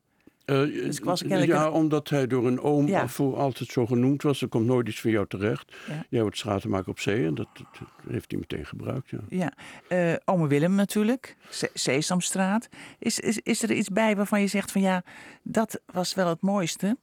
Eh, 0.45 0.55
Dus 0.59 0.97
ik 0.97 1.03
was 1.03 1.23
ja, 1.27 1.69
omdat 1.69 2.09
hij 2.09 2.27
door 2.27 2.47
een 2.47 2.59
oom 2.61 2.87
Ja. 2.87 3.07
voor 3.07 3.37
altijd 3.37 3.69
zo 3.69 3.85
genoemd 3.85 4.21
was. 4.23 4.41
Er 4.41 4.47
komt 4.47 4.65
nooit 4.65 4.87
iets 4.87 5.01
van 5.01 5.11
jou 5.11 5.27
terecht. 5.27 5.75
Ja. 5.87 6.05
Jij 6.09 6.21
wordt 6.21 6.37
stratenmaker 6.37 6.89
op 6.89 6.99
zee 6.99 7.25
en 7.25 7.35
dat, 7.35 7.47
dat 7.53 7.87
heeft 8.09 8.31
hij 8.31 8.39
meteen 8.39 8.65
gebruikt. 8.65 9.09
Ja. 9.29 9.51
Ja, 9.89 10.19
Ome 10.25 10.47
Willem 10.47 10.75
natuurlijk, 10.75 11.37
Se- 11.49 11.69
Sesamstraat. 11.73 12.69
Is, 12.99 13.19
is, 13.19 13.39
is 13.39 13.63
er 13.63 13.71
iets 13.71 13.89
bij 13.89 14.15
waarvan 14.15 14.41
je 14.41 14.47
zegt 14.47 14.71
van 14.71 14.81
ja, 14.81 15.03
dat 15.43 15.79
was 15.85 16.13
wel 16.13 16.27
het 16.27 16.41
mooiste 16.41 16.97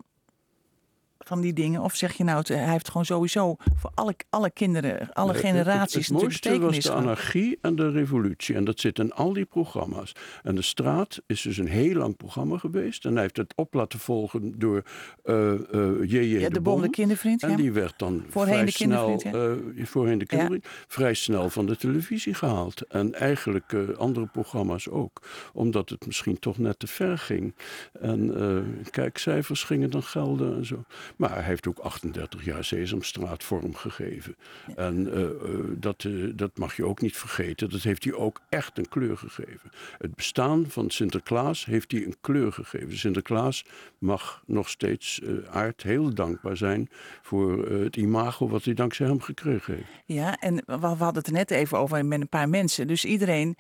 van 1.25 1.41
die 1.41 1.53
dingen? 1.53 1.81
Of 1.81 1.95
zeg 1.95 2.13
je 2.13 2.25
nou, 2.25 2.39
het, 2.39 2.49
hij 2.49 2.71
heeft 2.71 2.87
gewoon 2.89 3.05
sowieso 3.05 3.57
voor 3.77 3.91
alle, 3.95 4.15
alle 4.31 4.51
kinderen, 4.51 5.13
alle 5.13 5.33
Het- 5.33 5.41
generaties 5.41 6.07
Het, 6.07 6.21
het, 6.21 6.31
natuurlijk 6.31 6.63
mooiste 6.63 6.93
was 6.93 7.03
de 7.03 7.09
anarchie 7.09 7.59
en 7.61 7.77
de 7.77 7.91
revolutie. 7.91 8.55
En 8.55 8.65
dat 8.65 8.81
zit 8.81 8.99
in 8.99 9.13
al 9.13 9.33
die 9.33 9.45
programma's. 9.45 10.13
En 10.43 10.55
de 10.55 10.63
straat 10.63 11.21
is 11.27 11.43
dus 11.43 11.57
een 11.59 11.69
heel 11.69 11.95
lang 11.95 12.17
programma 12.17 12.59
geweest. 12.59 13.05
En 13.05 13.13
hij 13.13 13.23
heeft 13.23 13.37
het 13.37 13.53
op 13.57 13.75
laten 13.75 13.99
volgen 13.99 14.59
door 14.59 14.83
eh 15.25 15.53
eh 15.53 15.59
J.J. 16.03 16.39
Ja, 16.39 16.49
de 16.49 16.61
Bom, 16.61 16.81
de 16.83 16.91
kindervriend, 16.91 17.43
En 17.43 17.51
ja. 17.51 17.57
die 17.57 17.73
werd 17.73 17.99
dan 17.99 18.25
Voorheen 18.29 18.55
vrij 18.55 18.65
de 18.65 18.71
snel, 18.71 19.21
eh, 19.21 19.85
voorheen 19.87 20.19
de 20.19 20.27
kindervriend, 20.27 20.67
vrij 20.89 21.15
snel 21.15 21.51
van 21.51 21.67
de 21.67 21.77
televisie 21.77 22.35
gehaald. 22.35 22.81
En 22.87 23.15
eigenlijk 23.15 23.73
eh, 23.73 23.81
andere 23.97 24.27
programma's 24.27 24.89
ook. 24.89 25.21
Omdat 25.53 25.89
het 25.89 26.07
misschien 26.07 26.39
toch 26.39 26.59
net 26.59 26.79
te 26.79 26.87
ver 26.87 27.19
ging. 27.19 27.55
En 28.01 28.41
eh, 28.41 28.91
kijkcijfers 28.91 29.63
gingen 29.63 29.91
dan 29.91 30.03
gelden 30.03 30.57
en 30.57 30.67
zo. 30.67 30.85
Maar 31.17 31.35
hij 31.35 31.43
heeft 31.43 31.67
ook 31.67 31.79
38 31.79 32.45
jaar 32.45 32.65
Sesamstraat 32.65 33.45
vormgegeven. 33.45 34.37
En 34.77 35.13
eh, 35.13 35.23
eh, 35.23 35.31
dat, 35.77 36.05
eh, 36.05 36.13
dat 36.35 36.59
mag 36.59 36.77
je 36.77 36.85
ook 36.85 37.01
niet 37.01 37.17
vergeten. 37.17 37.71
Dat 37.71 37.83
heeft 37.83 38.05
hij 38.05 38.13
ook 38.13 38.41
echt 38.49 38.79
een 38.79 38.89
kleur 38.89 39.17
gegeven. 39.17 39.71
Het 39.99 40.15
bestaan 40.15 40.65
van 40.69 40.91
Sinterklaas 40.91 41.65
heeft 41.65 41.93
hij 41.93 42.05
een 42.05 42.17
kleur 42.21 42.53
gegeven. 42.53 42.99
Sinterklaas 42.99 43.65
mag 43.99 44.43
nog 44.47 44.69
steeds 44.69 45.21
aard 45.51 45.83
heel 45.83 46.15
dankbaar 46.15 46.57
zijn 46.57 46.89
voor 47.23 47.69
het 47.69 47.97
imago 47.97 48.49
wat 48.49 48.65
hij 48.65 48.75
dankzij 48.75 49.07
hem 49.07 49.21
gekregen 49.21 49.75
heeft. 49.75 49.89
Ja, 50.05 50.37
en 50.37 50.55
we 50.67 50.79
we 50.79 50.87
hadden 50.87 51.15
het 51.15 51.27
er 51.27 51.33
net 51.33 51.51
even 51.51 51.79
over 51.79 52.07
met 52.07 52.21
een 52.21 52.29
paar 52.29 52.49
mensen. 52.49 52.87
Dus 52.87 53.05
iedereen, 53.05 53.57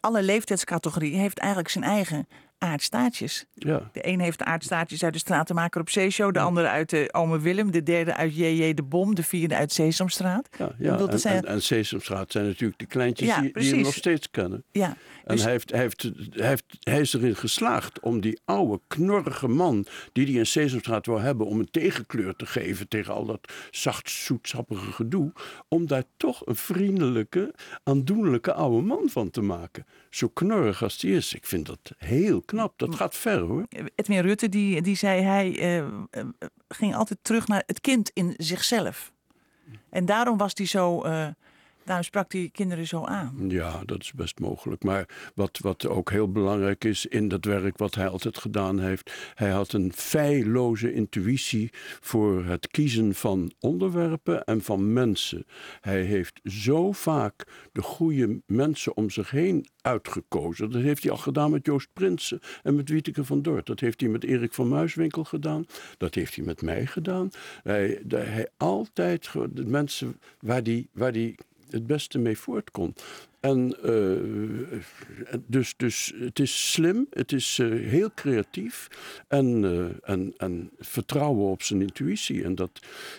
alle 0.00 0.22
leeftijdscategorieën, 0.22 1.18
heeft 1.18 1.38
eigenlijk 1.38 1.70
zijn 1.70 1.84
eigen 1.84 2.26
aardstaartjes. 2.58 3.44
Ja. 3.54 3.90
De 3.92 4.06
een 4.06 4.20
heeft 4.20 4.38
de 4.38 4.44
aardstaartjes 4.44 5.04
uit 5.04 5.12
de 5.12 5.18
Stratenmaker 5.18 5.80
op 5.80 5.90
Zeeshow. 5.90 6.32
De 6.34 6.38
andere 6.40 6.68
uit 6.68 6.90
de 6.90 7.08
Ome 7.12 7.38
Willem. 7.40 7.70
De 7.70 7.82
derde 7.82 8.14
uit 8.14 8.34
J.J. 8.36 8.74
de 8.74 8.82
Bom. 8.82 9.14
De 9.14 9.22
vierde 9.22 9.56
uit 9.56 9.72
Sesamstraat. 9.72 10.48
Ja, 10.58 10.72
ja. 10.78 10.90
bedoel, 10.92 11.08
En, 11.08 11.18
zijn- 11.20 11.36
en, 11.36 11.44
en 11.44 11.62
Sesamstraat 11.62 12.32
zijn 12.32 12.46
natuurlijk 12.46 12.78
de 12.78 12.86
kleintjes 12.86 13.28
Ja, 13.28 13.40
die, 13.40 13.42
die 13.52 13.52
hem 13.62 13.70
precies. 13.70 13.84
nog 13.84 13.94
steeds 13.94 14.30
kennen. 14.30 14.64
Ja, 14.72 14.86
En 15.24 15.34
dus 15.34 15.42
hij, 15.42 15.52
heeft, 15.52 15.70
hij, 15.70 15.80
heeft, 15.80 16.02
hij, 16.30 16.48
heeft, 16.48 16.64
hij 16.80 17.00
is 17.00 17.12
erin 17.14 17.36
geslaagd 17.36 18.00
om 18.00 18.20
die 18.20 18.40
oude, 18.44 18.80
knorrige 18.86 19.48
man... 19.48 19.86
die 20.12 20.24
hij 20.26 20.34
in 20.34 20.46
Sesamstraat 20.46 21.06
wil 21.06 21.20
hebben... 21.20 21.46
om 21.46 21.58
een 21.58 21.70
tegenkleur 21.70 22.36
te 22.36 22.46
geven 22.46 22.88
tegen 22.88 23.14
al 23.14 23.24
dat 23.26 23.52
zacht, 23.70 24.10
zoetsappige 24.10 24.92
gedoe... 24.92 25.32
om 25.68 25.86
daar 25.86 26.04
toch 26.16 26.46
een 26.46 26.56
vriendelijke, 26.56 27.54
aandoenlijke 27.84 28.52
oude 28.52 28.86
man 28.86 29.08
van 29.08 29.30
te 29.30 29.40
maken. 29.42 29.86
Zo 30.10 30.28
knorrig 30.28 30.82
als 30.82 30.98
die 30.98 31.14
is. 31.16 31.34
Ik 31.34 31.46
vind 31.46 31.66
dat 31.66 31.92
heel 31.96 32.42
knap. 32.48 32.78
Dat 32.78 32.94
gaat 32.94 33.16
ver, 33.16 33.38
hoor. 33.38 33.66
Edwin 33.94 34.20
Rutte 34.20 34.48
die, 34.48 34.82
die 34.82 34.96
zei 34.96 35.22
hij 35.22 35.58
eh, 35.58 35.78
eh, 35.78 35.86
ging 36.68 36.94
altijd 36.94 37.18
terug 37.22 37.46
naar 37.48 37.62
het 37.66 37.80
kind 37.80 38.10
in 38.14 38.34
zichzelf. 38.36 39.12
En 39.90 40.06
daarom 40.06 40.36
was 40.36 40.52
hij 40.54 40.66
zo, 40.66 41.02
eh, 41.02 41.26
daarom 41.88 42.06
sprak 42.06 42.32
hij 42.32 42.48
kinderen 42.52 42.86
zo 42.86 43.04
aan. 43.04 43.44
Ja, 43.48 43.82
dat 43.84 44.00
is 44.00 44.12
best 44.12 44.38
mogelijk. 44.38 44.82
Maar 44.84 45.08
wat, 45.34 45.58
wat 45.58 45.86
ook 45.86 46.10
heel 46.10 46.32
belangrijk 46.32 46.84
is 46.84 47.06
in 47.06 47.28
dat 47.28 47.44
werk 47.44 47.78
wat 47.78 47.94
hij 47.94 48.08
altijd 48.08 48.38
gedaan 48.38 48.78
heeft, 48.78 49.12
hij 49.34 49.50
had 49.50 49.72
een 49.72 49.92
feilloze 49.94 50.92
intuïtie 50.92 51.70
voor 52.00 52.44
het 52.44 52.68
kiezen 52.68 53.14
van 53.14 53.52
onderwerpen 53.60 54.44
en 54.44 54.62
van 54.62 54.92
mensen. 54.92 55.46
Hij 55.80 56.02
heeft 56.02 56.40
zo 56.44 56.92
vaak 56.92 57.44
de 57.72 57.82
goede 57.82 58.40
mensen 58.46 58.96
om 58.96 59.10
zich 59.10 59.30
heen 59.30 59.66
uitgekozen. 59.80 60.70
Dat 60.70 60.82
heeft 60.82 61.02
hij 61.02 61.12
al 61.12 61.18
gedaan 61.18 61.50
met 61.50 61.66
Joost 61.66 61.88
Prinsen 61.92 62.40
en 62.62 62.76
met 62.76 62.88
Wieteke 62.88 63.24
van 63.24 63.42
Dort. 63.42 63.66
Dat 63.66 63.80
heeft 63.80 64.00
hij 64.00 64.10
met 64.10 64.24
Erik 64.24 64.52
van 64.54 64.68
Muiswinkel 64.68 65.24
gedaan. 65.24 65.66
Dat 65.98 66.14
heeft 66.14 66.34
hij 66.34 66.44
met 66.44 66.62
mij 66.62 66.86
gedaan. 66.86 67.30
Hij, 67.62 68.02
hij 68.08 68.48
altijd 68.56 69.32
de 69.50 69.66
mensen 69.66 70.20
waar 70.40 70.62
die, 70.62 70.88
waar 70.92 71.12
die 71.12 71.36
het 71.70 71.86
beste 71.86 72.18
mee 72.18 72.38
voort 72.38 72.70
kon. 72.70 72.94
En 73.40 73.76
eh, 73.82 75.38
dus, 75.46 75.74
dus 75.76 76.12
het 76.18 76.38
is 76.38 76.72
slim, 76.72 77.06
het 77.10 77.32
is 77.32 77.58
eh, 77.58 77.68
heel 77.68 78.10
creatief 78.14 78.88
en, 79.28 79.64
eh, 79.64 80.10
en, 80.10 80.34
en 80.36 80.70
vertrouwen 80.78 81.50
op 81.50 81.62
zijn 81.62 81.80
intuïtie. 81.80 82.44
En 82.44 82.54
dat, 82.54 82.70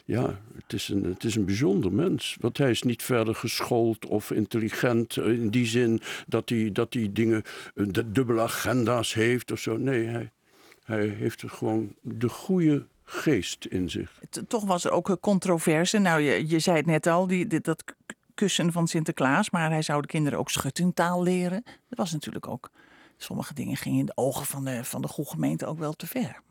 ja, 0.06 0.40
het 0.70 0.74
is, 0.74 0.88
een, 0.88 1.04
het 1.04 1.24
is 1.24 1.36
een 1.36 1.46
bijzonder 1.46 1.94
mens. 1.94 2.38
Want 2.40 2.58
hij 2.58 2.70
is 2.70 2.84
niet 2.84 3.04
verder 3.04 3.36
geschoold 3.36 4.06
of 4.06 4.32
intelligent 4.32 5.18
eh, 5.18 5.28
in 5.28 5.50
die 5.50 5.66
zin 5.66 6.02
dat 6.28 6.50
hij, 6.50 6.70
dat 6.72 6.94
hij 6.94 7.10
dingen, 7.14 7.44
eh, 7.76 7.86
de 7.90 8.12
dubbele 8.12 8.42
agenda's 8.42 9.14
heeft 9.14 9.52
of 9.52 9.60
zo. 9.60 9.78
Nee, 9.78 10.06
hij, 10.06 10.32
hij 10.84 11.08
heeft 11.08 11.44
gewoon 11.48 11.96
de 12.02 12.30
goede 12.30 12.86
geest 13.04 13.66
in 13.66 13.90
zich. 13.90 14.20
Toch 14.48 14.66
was 14.66 14.86
er 14.86 14.92
ook 14.92 15.18
controverse. 15.20 15.98
Nou, 15.98 16.22
je, 16.22 16.50
je 16.50 16.60
zei 16.60 16.78
het 16.78 16.86
net 16.86 17.08
al, 17.08 17.28
die, 17.28 17.62
dat 17.62 17.84
kussen 18.40 18.72
van 18.72 18.88
Sinterklaas. 18.88 19.50
Maar 19.50 19.70
hij 19.70 19.82
zou 19.82 20.02
de 20.02 20.08
kinderen 20.08 20.40
ook 20.40 20.50
schuttingtaal 20.50 21.24
leren. 21.24 21.64
Dat 21.64 21.98
was 21.98 22.12
natuurlijk 22.12 22.48
ook... 22.48 22.70
Sommige 23.18 23.54
dingen 23.54 23.78
gingen 23.78 24.00
in 24.00 24.06
de 24.06 24.12
ogen 24.16 24.46
van 24.46 24.66
de, 24.66 24.84
van 24.84 25.02
de 25.02 25.08
goede 25.08 25.30
gemeente 25.30 25.66
ook 25.66 25.80
wel 25.80 25.94
te 25.94 26.08
ver. 26.08 26.42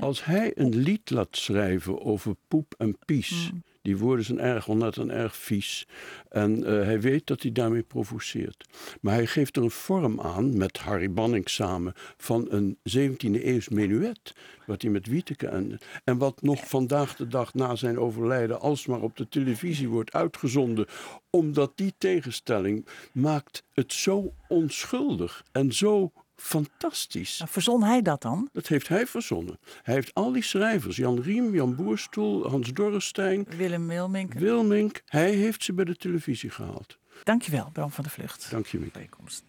Als 0.00 0.24
hij 0.24 0.52
een 0.54 0.76
lied 0.76 1.10
laat 1.10 1.36
schrijven 1.36 2.04
over 2.04 2.36
poep 2.48 2.74
en 2.78 2.98
pies, 3.04 3.50
die 3.82 3.98
woorden 3.98 4.24
zijn 4.24 4.40
erg 4.40 4.68
onnat 4.68 4.96
en 4.96 5.10
erg 5.10 5.36
vies. 5.36 5.86
En 6.28 6.64
eh, 6.64 6.72
hij 6.72 7.00
weet 7.00 7.26
dat 7.26 7.42
hij 7.42 7.52
daarmee 7.52 7.82
provoceert. 7.82 8.66
Maar 9.00 9.14
hij 9.14 9.26
geeft 9.26 9.56
er 9.56 9.62
een 9.62 9.70
vorm 9.70 10.20
aan, 10.20 10.56
met 10.56 10.78
Harry 10.78 11.12
Banning 11.12 11.48
samen, 11.48 11.94
van 12.16 12.46
een 12.50 12.78
17e 12.90 13.44
eeuws 13.44 13.68
menuet. 13.68 14.34
Wat 14.66 14.82
hij 14.82 14.90
met 14.90 15.06
Wieteke 15.06 15.46
en, 15.46 15.78
en 16.04 16.18
wat 16.18 16.42
nog 16.42 16.68
vandaag 16.68 17.16
de 17.16 17.28
dag 17.28 17.54
na 17.54 17.76
zijn 17.76 17.98
overlijden 17.98 18.60
alsmaar 18.60 19.00
op 19.00 19.16
de 19.16 19.28
televisie 19.28 19.88
wordt 19.88 20.12
uitgezonden. 20.12 20.86
Omdat 21.30 21.72
die 21.74 21.94
tegenstelling 21.98 22.86
maakt 23.12 23.64
het 23.72 23.92
zo 23.92 24.32
onschuldig 24.48 25.44
en 25.52 25.72
zo 25.72 26.12
fantastisch. 26.42 27.38
Nou, 27.38 27.50
verzon 27.50 27.82
hij 27.82 28.02
dat 28.02 28.22
dan? 28.22 28.48
Dat 28.52 28.66
heeft 28.66 28.88
hij 28.88 29.06
verzonnen. 29.06 29.58
Hij 29.82 29.94
heeft 29.94 30.14
al 30.14 30.32
die 30.32 30.42
schrijvers, 30.42 30.96
Jan 30.96 31.20
Riem, 31.20 31.54
Jan 31.54 31.76
Boerstoel, 31.76 32.48
Hans 32.48 32.72
Dorrestein, 32.72 33.46
Willem 33.56 33.88
Wilmink. 33.88 34.32
Wilmink, 34.34 35.02
hij 35.06 35.30
heeft 35.30 35.64
ze 35.64 35.72
bij 35.72 35.84
de 35.84 35.96
televisie 35.96 36.50
gehaald. 36.50 36.98
Dankjewel, 37.22 37.70
Bram 37.72 37.90
van 37.90 38.04
de 38.04 38.10
Vlucht. 38.10 38.50
Dank 38.50 38.66
je, 38.66 38.78
Mieke. 38.78 38.92
bijeenkomst. 38.92 39.44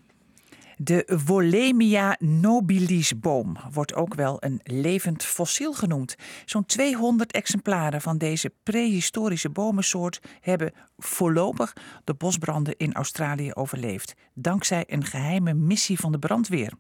De 0.78 1.20
Wollemia 1.26 2.16
nobilisboom 2.20 3.58
wordt 3.72 3.94
ook 3.94 4.14
wel 4.14 4.38
een 4.40 4.60
levend 4.64 5.24
fossiel 5.24 5.74
genoemd. 5.74 6.16
Zo'n 6.46 6.66
200 6.66 7.32
exemplaren 7.32 8.02
van 8.02 8.18
deze 8.18 8.54
prehistorische 8.64 9.50
bomensoort 9.50 10.20
hebben 10.42 10.74
voorlopig 10.98 11.74
de 12.04 12.14
bosbranden 12.14 12.78
in 12.78 12.94
Australië 12.94 13.54
overleefd, 13.54 14.14
dankzij 14.34 14.84
een 14.88 15.06
geheime 15.06 15.54
missie 15.54 16.00
van 16.00 16.12
de 16.12 16.20
brandweer. 16.20 16.74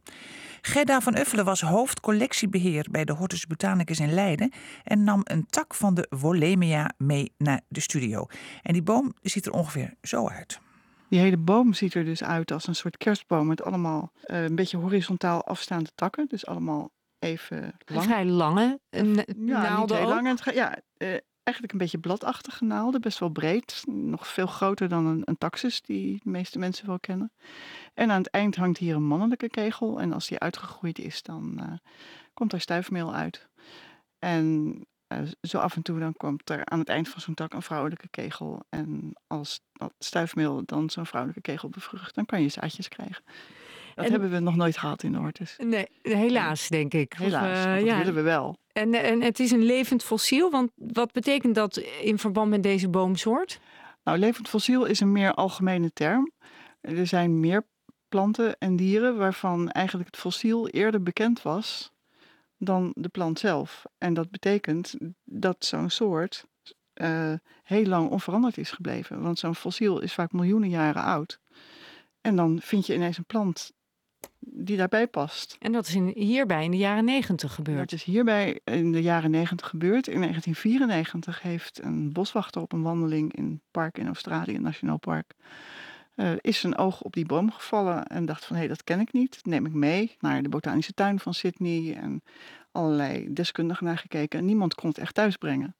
Gerda 0.61 1.01
van 1.01 1.17
Uffelen 1.17 1.45
was 1.45 1.61
hoofdcollectiebeheer 1.61 2.87
bij 2.91 3.05
de 3.05 3.13
Hortus 3.13 3.47
Botanicus 3.47 3.99
in 3.99 4.13
Leiden 4.13 4.51
en 4.83 5.03
nam 5.03 5.21
een 5.23 5.45
tak 5.45 5.75
van 5.75 5.93
de 5.93 6.07
Wollemia 6.09 6.91
mee 6.97 7.33
naar 7.37 7.61
de 7.67 7.79
studio. 7.79 8.25
En 8.61 8.73
die 8.73 8.83
boom 8.83 9.13
ziet 9.21 9.45
er 9.45 9.51
ongeveer 9.51 9.93
zo 10.01 10.27
uit. 10.27 10.59
Die 11.13 11.21
hele 11.21 11.37
boom 11.37 11.73
ziet 11.73 11.93
er 11.93 12.05
dus 12.05 12.23
uit 12.23 12.51
als 12.51 12.67
een 12.67 12.75
soort 12.75 12.97
kerstboom 12.97 13.47
met 13.47 13.63
allemaal 13.63 14.11
eh, 14.23 14.43
een 14.43 14.55
beetje 14.55 14.77
horizontaal 14.77 15.43
afstaande 15.43 15.89
takken. 15.95 16.27
Dus 16.27 16.45
allemaal 16.45 16.91
even 17.19 17.73
lang. 17.85 18.03
Vrij 18.03 18.25
lange 18.25 18.79
eh, 18.89 19.03
Ja, 19.03 19.23
niet 19.27 19.45
naalden 19.45 19.97
heel 19.97 20.07
lang. 20.07 20.41
Ja, 20.53 20.77
eh, 20.97 21.17
eigenlijk 21.43 21.73
een 21.73 21.79
beetje 21.79 21.97
bladachtige 21.97 22.63
naalden, 22.63 23.01
best 23.01 23.19
wel 23.19 23.29
breed. 23.29 23.83
Nog 23.85 24.27
veel 24.27 24.47
groter 24.47 24.89
dan 24.89 25.05
een, 25.05 25.21
een 25.25 25.37
taxus 25.37 25.81
die 25.81 26.19
de 26.23 26.29
meeste 26.29 26.59
mensen 26.59 26.87
wel 26.87 26.99
kennen. 26.99 27.31
En 27.93 28.11
aan 28.11 28.21
het 28.21 28.29
eind 28.29 28.55
hangt 28.55 28.77
hier 28.77 28.95
een 28.95 29.07
mannelijke 29.07 29.49
kegel. 29.49 29.99
En 29.99 30.13
als 30.13 30.27
die 30.27 30.39
uitgegroeid 30.39 30.99
is, 30.99 31.21
dan 31.21 31.79
komt 32.33 32.53
er 32.53 32.61
stuifmeel 32.61 33.13
uit. 33.13 33.47
En 34.19 34.75
zo 35.41 35.57
af 35.57 35.75
en 35.75 35.81
toe 35.81 35.99
dan 35.99 36.13
komt 36.13 36.49
er 36.49 36.65
aan 36.65 36.79
het 36.79 36.89
eind 36.89 37.09
van 37.09 37.21
zo'n 37.21 37.33
tak 37.33 37.53
een 37.53 37.61
vrouwelijke 37.61 38.07
kegel. 38.07 38.63
En 38.69 39.13
als 39.27 39.61
dat 39.73 39.93
stuifmeel 39.99 40.61
dan 40.65 40.89
zo'n 40.89 41.05
vrouwelijke 41.05 41.51
kegel 41.51 41.69
bevrucht, 41.69 42.15
dan 42.15 42.25
kan 42.25 42.41
je 42.41 42.49
zaadjes 42.49 42.87
krijgen. 42.87 43.23
Dat 43.95 44.05
En- 44.05 44.11
hebben 44.11 44.29
we 44.29 44.39
nog 44.39 44.55
nooit 44.55 44.77
gehad 44.77 45.03
in 45.03 45.11
de 45.11 45.17
hortus. 45.17 45.55
Nee, 45.57 45.87
helaas 46.01 46.67
denk 46.67 46.93
ik. 46.93 47.13
Helaas, 47.13 47.65
eh, 47.65 47.75
dat 47.75 47.85
ja. 47.85 47.97
willen 47.97 48.13
we 48.13 48.21
wel. 48.21 48.57
En, 48.71 48.93
en 48.93 49.21
het 49.21 49.39
is 49.39 49.51
een 49.51 49.63
levend 49.63 50.03
fossiel, 50.03 50.51
want 50.51 50.71
wat 50.75 51.11
betekent 51.11 51.55
dat 51.55 51.77
in 51.77 52.17
verband 52.17 52.49
met 52.49 52.63
deze 52.63 52.89
boomsoort? 52.89 53.59
Nou, 54.03 54.17
levend 54.17 54.49
fossiel 54.49 54.85
is 54.85 54.99
een 54.99 55.11
meer 55.11 55.33
algemene 55.33 55.91
term. 55.93 56.31
Er 56.81 57.07
zijn 57.07 57.39
meer 57.39 57.65
planten 58.09 58.55
en 58.59 58.75
dieren 58.75 59.17
waarvan 59.17 59.69
eigenlijk 59.69 60.09
het 60.11 60.19
fossiel 60.19 60.67
eerder 60.67 61.03
bekend 61.03 61.41
was 61.41 61.93
dan 62.63 62.91
de 62.95 63.09
plant 63.09 63.39
zelf. 63.39 63.85
En 63.97 64.13
dat 64.13 64.29
betekent 64.29 64.95
dat 65.23 65.65
zo'n 65.65 65.89
soort 65.89 66.45
eh, 66.93 67.33
heel 67.63 67.85
lang 67.85 68.09
onveranderd 68.09 68.57
is 68.57 68.71
gebleven. 68.71 69.21
Want 69.21 69.39
zo'n 69.39 69.55
fossiel 69.55 70.01
is 70.01 70.13
vaak 70.13 70.31
miljoenen 70.31 70.69
jaren 70.69 71.03
oud. 71.03 71.39
En 72.21 72.35
dan 72.35 72.59
vind 72.61 72.85
je 72.85 72.93
ineens 72.93 73.17
een 73.17 73.25
plant 73.25 73.71
die 74.39 74.77
daarbij 74.77 75.07
past. 75.07 75.55
En 75.59 75.71
dat 75.71 75.87
is 75.87 75.95
in, 75.95 76.11
hierbij 76.15 76.63
in 76.63 76.71
de 76.71 76.77
jaren 76.77 77.05
negentig 77.05 77.53
gebeurd. 77.53 77.89
Dat 77.89 77.99
is 77.99 78.03
hierbij 78.03 78.59
in 78.63 78.91
de 78.91 79.01
jaren 79.01 79.31
negentig 79.31 79.67
gebeurd. 79.67 80.07
In 80.07 80.19
1994 80.19 81.41
heeft 81.41 81.83
een 81.83 82.11
boswachter 82.11 82.61
op 82.61 82.71
een 82.71 82.81
wandeling 82.81 83.35
in 83.35 83.43
een 83.43 83.61
park 83.71 83.97
in 83.97 84.05
Australië, 84.05 84.55
een 84.55 84.61
nationaal 84.61 84.99
park, 84.99 85.33
eh, 86.15 86.31
is 86.41 86.59
zijn 86.59 86.77
oog 86.77 87.01
op 87.01 87.13
die 87.13 87.25
boom 87.25 87.51
gevallen 87.51 88.05
en 88.07 88.25
dacht 88.25 88.45
van 88.45 88.55
hé, 88.55 88.67
dat 88.67 88.83
ken 88.83 88.99
ik 88.99 89.13
niet. 89.13 89.33
Dat 89.35 89.45
neem 89.45 89.65
ik 89.65 89.73
mee 89.73 90.15
naar 90.19 90.43
de 90.43 90.49
botanische 90.49 90.93
tuin 90.93 91.19
van 91.19 91.33
Sydney 91.33 91.95
en 91.95 92.21
allerlei 92.71 93.33
deskundigen 93.33 93.85
naar 93.85 93.97
gekeken. 93.97 94.39
En 94.39 94.45
niemand 94.45 94.75
kon 94.75 94.89
het 94.89 94.97
echt 94.97 95.13
thuisbrengen. 95.13 95.75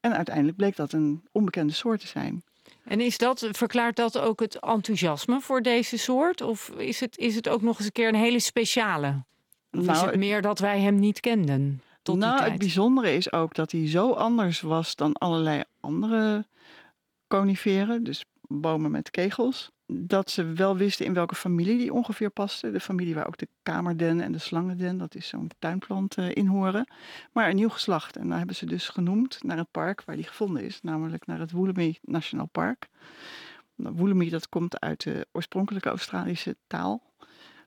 En 0.00 0.16
uiteindelijk 0.16 0.56
bleek 0.56 0.76
dat 0.76 0.92
een 0.92 1.22
onbekende 1.32 1.72
soort 1.72 2.00
te 2.00 2.06
zijn. 2.06 2.42
En 2.84 3.00
is 3.00 3.18
dat, 3.18 3.48
verklaart 3.50 3.96
dat 3.96 4.18
ook 4.18 4.40
het 4.40 4.58
enthousiasme 4.60 5.40
voor 5.40 5.62
deze 5.62 5.96
soort? 5.98 6.40
Of 6.40 6.68
is 6.68 7.00
het, 7.00 7.18
is 7.18 7.34
het 7.34 7.48
ook 7.48 7.62
nog 7.62 7.76
eens 7.76 7.86
een 7.86 7.92
keer 7.92 8.08
een 8.08 8.14
hele 8.14 8.40
speciale? 8.40 9.08
Of 9.72 9.80
is 9.80 9.86
Nou, 9.86 9.98
het 9.98 10.10
het- 10.10 10.18
meer 10.18 10.42
dat 10.42 10.58
wij 10.58 10.80
hem 10.80 10.98
niet 10.98 11.20
kenden 11.20 11.82
tot 12.02 12.18
nou, 12.18 12.36
die 12.40 12.50
het 12.50 12.58
bijzondere 12.58 13.14
is 13.14 13.32
ook 13.32 13.54
dat 13.54 13.72
hij 13.72 13.88
zo 13.88 14.12
anders 14.12 14.60
was 14.60 14.96
dan 14.96 15.12
allerlei 15.12 15.62
andere 15.80 16.46
coniferen, 17.28 18.04
dus 18.04 18.24
bomen 18.52 18.90
met 18.90 19.10
kegels, 19.10 19.70
dat 19.86 20.30
ze 20.30 20.44
wel 20.44 20.76
wisten 20.76 21.06
in 21.06 21.14
welke 21.14 21.34
familie 21.34 21.78
die 21.78 21.92
ongeveer 21.92 22.30
paste. 22.30 22.70
De 22.70 22.80
familie 22.80 23.14
waar 23.14 23.26
ook 23.26 23.38
de 23.38 23.48
kamerden 23.62 24.20
en 24.20 24.32
de 24.32 24.38
slangenden, 24.38 24.98
dat 24.98 25.14
is 25.14 25.28
zo'n 25.28 25.50
tuinplant, 25.58 26.14
eh, 26.14 26.34
in 26.34 26.46
horen. 26.46 26.88
Maar 27.32 27.48
een 27.48 27.56
nieuw 27.56 27.68
geslacht. 27.68 28.16
En 28.16 28.28
daar 28.28 28.38
hebben 28.38 28.56
ze 28.56 28.66
dus 28.66 28.88
genoemd 28.88 29.42
naar 29.42 29.56
het 29.56 29.70
park 29.70 30.02
waar 30.04 30.16
die 30.16 30.24
gevonden 30.24 30.64
is, 30.64 30.80
namelijk 30.82 31.26
naar 31.26 31.38
het 31.38 31.50
Woolemi 31.50 31.98
National 32.02 32.46
Park. 32.46 32.88
Nou, 33.74 33.94
Woolemi, 33.94 34.30
dat 34.30 34.48
komt 34.48 34.80
uit 34.80 35.02
de 35.02 35.26
oorspronkelijke 35.32 35.88
Australische 35.88 36.56
taal. 36.66 37.02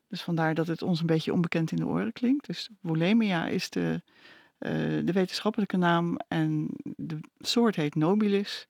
Dus 0.07 0.21
vandaar 0.21 0.53
dat 0.53 0.67
het 0.67 0.81
ons 0.81 0.99
een 0.99 1.05
beetje 1.05 1.33
onbekend 1.33 1.71
in 1.71 1.77
de 1.77 1.87
oren 1.87 2.13
klinkt. 2.13 2.45
Dus 2.45 2.69
Wolemia 2.81 3.47
is 3.47 3.69
de, 3.69 4.01
eh, 4.57 4.71
de 5.05 5.11
wetenschappelijke 5.13 5.77
naam 5.77 6.17
en 6.27 6.69
de 6.83 7.19
soort 7.39 7.75
heet 7.75 7.95
nobilis. 7.95 8.67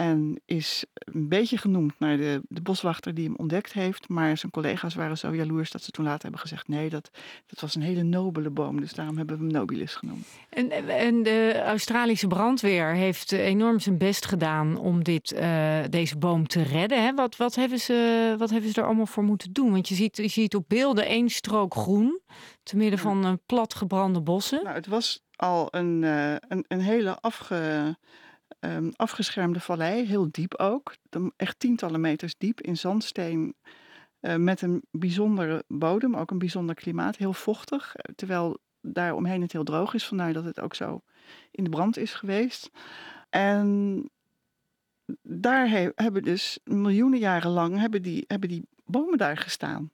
En 0.00 0.40
is 0.44 0.84
een 0.94 1.28
beetje 1.28 1.58
genoemd 1.58 1.92
naar 1.98 2.16
de, 2.16 2.40
de 2.48 2.60
boswachter 2.60 3.14
die 3.14 3.24
hem 3.24 3.36
ontdekt 3.36 3.72
heeft. 3.72 4.08
Maar 4.08 4.36
zijn 4.36 4.52
collega's 4.52 4.94
waren 4.94 5.18
zo 5.18 5.34
jaloers 5.34 5.70
dat 5.70 5.82
ze 5.82 5.90
toen 5.90 6.04
later 6.04 6.22
hebben 6.22 6.40
gezegd: 6.40 6.68
nee, 6.68 6.88
dat, 6.90 7.10
dat 7.46 7.60
was 7.60 7.74
een 7.74 7.82
hele 7.82 8.02
nobele 8.02 8.50
boom. 8.50 8.80
Dus 8.80 8.92
daarom 8.92 9.16
hebben 9.16 9.38
we 9.38 9.42
hem 9.44 9.52
Nobilis 9.52 9.94
genoemd. 9.94 10.26
En, 10.48 10.88
en 10.88 11.22
de 11.22 11.62
Australische 11.64 12.26
brandweer 12.26 12.94
heeft 12.94 13.32
enorm 13.32 13.80
zijn 13.80 13.98
best 13.98 14.26
gedaan 14.26 14.78
om 14.78 15.04
dit, 15.04 15.32
uh, 15.32 15.78
deze 15.90 16.18
boom 16.18 16.46
te 16.46 16.62
redden. 16.62 17.02
Hè? 17.02 17.14
Wat, 17.14 17.36
wat, 17.36 17.54
hebben 17.54 17.78
ze, 17.78 18.34
wat 18.38 18.50
hebben 18.50 18.70
ze 18.70 18.80
er 18.80 18.86
allemaal 18.86 19.06
voor 19.06 19.24
moeten 19.24 19.52
doen? 19.52 19.70
Want 19.70 19.88
je 19.88 19.94
ziet, 19.94 20.16
je 20.16 20.28
ziet 20.28 20.54
op 20.54 20.64
beelden 20.68 21.06
één 21.06 21.28
strook 21.28 21.74
groen, 21.74 22.20
te 22.62 22.76
midden 22.76 22.98
van 22.98 23.24
een 23.24 23.40
plat 23.46 23.74
gebrande 23.74 24.20
bossen. 24.20 24.62
Nou, 24.62 24.74
het 24.76 24.86
was 24.86 25.22
al 25.36 25.68
een, 25.70 26.02
uh, 26.02 26.34
een, 26.48 26.64
een 26.68 26.80
hele 26.80 27.20
afge 27.20 27.96
um, 28.60 28.90
afgeschermde 28.96 29.60
vallei, 29.60 30.06
heel 30.06 30.28
diep 30.30 30.54
ook. 30.54 30.94
Echt 31.36 31.58
tientallen 31.58 32.00
meters 32.00 32.36
diep 32.38 32.60
in 32.60 32.76
zandsteen. 32.76 33.54
Uh, 34.20 34.36
met 34.36 34.62
een 34.62 34.82
bijzondere 34.90 35.64
bodem, 35.68 36.16
ook 36.16 36.30
een 36.30 36.38
bijzonder 36.38 36.74
klimaat, 36.74 37.16
heel 37.16 37.32
vochtig. 37.32 37.96
Eh, 37.96 38.14
terwijl 38.14 38.58
daar 38.80 39.14
omheen 39.14 39.40
het 39.40 39.52
heel 39.52 39.64
droog 39.64 39.94
is, 39.94 40.06
vandaar 40.06 40.32
dat 40.32 40.44
het 40.44 40.60
ook 40.60 40.74
zo 40.74 41.02
in 41.50 41.64
de 41.64 41.70
brand 41.70 41.96
is 41.96 42.14
geweest. 42.14 42.70
En 43.30 44.10
daar 45.22 45.68
he 45.68 45.90
hebben 45.94 46.22
dus 46.22 46.58
miljoenen 46.64 47.18
jaren 47.18 47.50
lang 47.50 47.78
hebben 47.78 48.02
die, 48.02 48.24
hebben 48.26 48.48
die 48.48 48.68
bomen 48.84 49.18
daar 49.18 49.36
gestaan. 49.36 49.90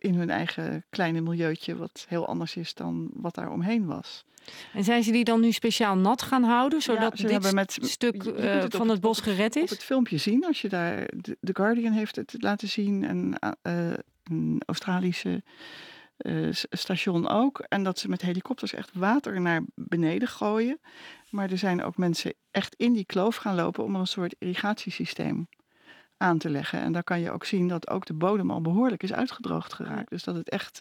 In 0.00 0.14
hun 0.14 0.30
eigen 0.30 0.84
kleine 0.90 1.20
milieuutje, 1.20 1.76
wat 1.76 2.06
heel 2.08 2.26
anders 2.26 2.56
is 2.56 2.74
dan 2.74 3.10
wat 3.12 3.34
daar 3.34 3.50
omheen 3.50 3.86
was. 3.86 4.24
En 4.72 4.84
zijn 4.84 5.02
ze 5.02 5.12
die 5.12 5.24
dan 5.24 5.40
nu 5.40 5.52
speciaal 5.52 5.96
nat 5.96 6.22
gaan 6.22 6.42
houden, 6.42 6.82
zodat 6.82 7.18
ja, 7.18 7.28
dit 7.28 7.52
met, 7.52 7.78
stuk 7.80 8.24
uh, 8.24 8.60
het 8.60 8.76
van 8.76 8.88
het 8.88 9.00
bos 9.00 9.20
gered 9.20 9.56
is? 9.56 9.62
Op 9.62 9.68
het 9.68 9.84
filmpje 9.84 10.16
zien, 10.16 10.44
als 10.44 10.60
je 10.60 10.68
daar, 10.68 11.06
The 11.40 11.52
Guardian 11.52 11.92
heeft 11.92 12.16
het 12.16 12.34
laten 12.38 12.68
zien 12.68 13.04
en 13.04 13.34
uh, 13.62 13.92
een 14.24 14.62
Australische 14.66 15.42
uh, 16.18 16.48
station 16.70 17.28
ook. 17.28 17.58
En 17.68 17.82
dat 17.82 17.98
ze 17.98 18.08
met 18.08 18.22
helikopters 18.22 18.74
echt 18.74 18.90
water 18.92 19.40
naar 19.40 19.62
beneden 19.74 20.28
gooien. 20.28 20.80
Maar 21.30 21.50
er 21.50 21.58
zijn 21.58 21.82
ook 21.82 21.96
mensen 21.96 22.34
echt 22.50 22.74
in 22.74 22.92
die 22.92 23.04
kloof 23.04 23.36
gaan 23.36 23.54
lopen 23.54 23.84
om 23.84 23.94
er 23.94 24.00
een 24.00 24.06
soort 24.06 24.34
irrigatiesysteem 24.38 25.48
aan 26.20 26.38
te 26.38 26.50
leggen. 26.50 26.80
En 26.80 26.92
daar 26.92 27.04
kan 27.04 27.20
je 27.20 27.30
ook 27.30 27.44
zien 27.44 27.68
dat 27.68 27.90
ook 27.90 28.06
de 28.06 28.14
bodem 28.14 28.50
al 28.50 28.60
behoorlijk 28.60 29.02
is 29.02 29.12
uitgedroogd 29.12 29.72
geraakt. 29.72 30.10
Dus 30.10 30.24
dat 30.24 30.34
het 30.34 30.48
echt 30.48 30.80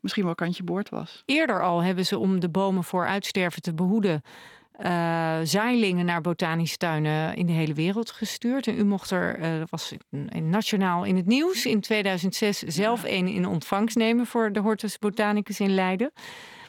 misschien 0.00 0.24
wel 0.24 0.34
kantje 0.34 0.62
boord 0.62 0.88
was. 0.88 1.22
Eerder 1.24 1.62
al 1.62 1.82
hebben 1.82 2.06
ze 2.06 2.18
om 2.18 2.40
de 2.40 2.48
bomen 2.48 2.84
voor 2.84 3.06
uitsterven 3.06 3.62
te 3.62 3.74
behoeden. 3.74 4.22
Uh, 4.80 5.38
zaailingen 5.42 6.04
naar 6.04 6.20
botanische 6.20 6.76
tuinen 6.76 7.36
in 7.36 7.46
de 7.46 7.52
hele 7.52 7.74
wereld 7.74 8.10
gestuurd. 8.10 8.66
En 8.66 8.78
u 8.78 8.84
mocht 8.84 9.10
er, 9.10 9.38
uh, 9.38 9.62
was 9.70 9.92
nationaal 10.30 11.04
in 11.04 11.16
het 11.16 11.26
nieuws, 11.26 11.66
in 11.66 11.80
2006 11.80 12.58
zelf 12.58 13.02
ja. 13.02 13.08
een 13.08 13.28
in 13.28 13.46
ontvangst 13.46 13.96
nemen 13.96 14.26
voor 14.26 14.52
de 14.52 14.60
Hortus 14.60 14.98
Botanicus 14.98 15.60
in 15.60 15.74
Leiden. 15.74 16.12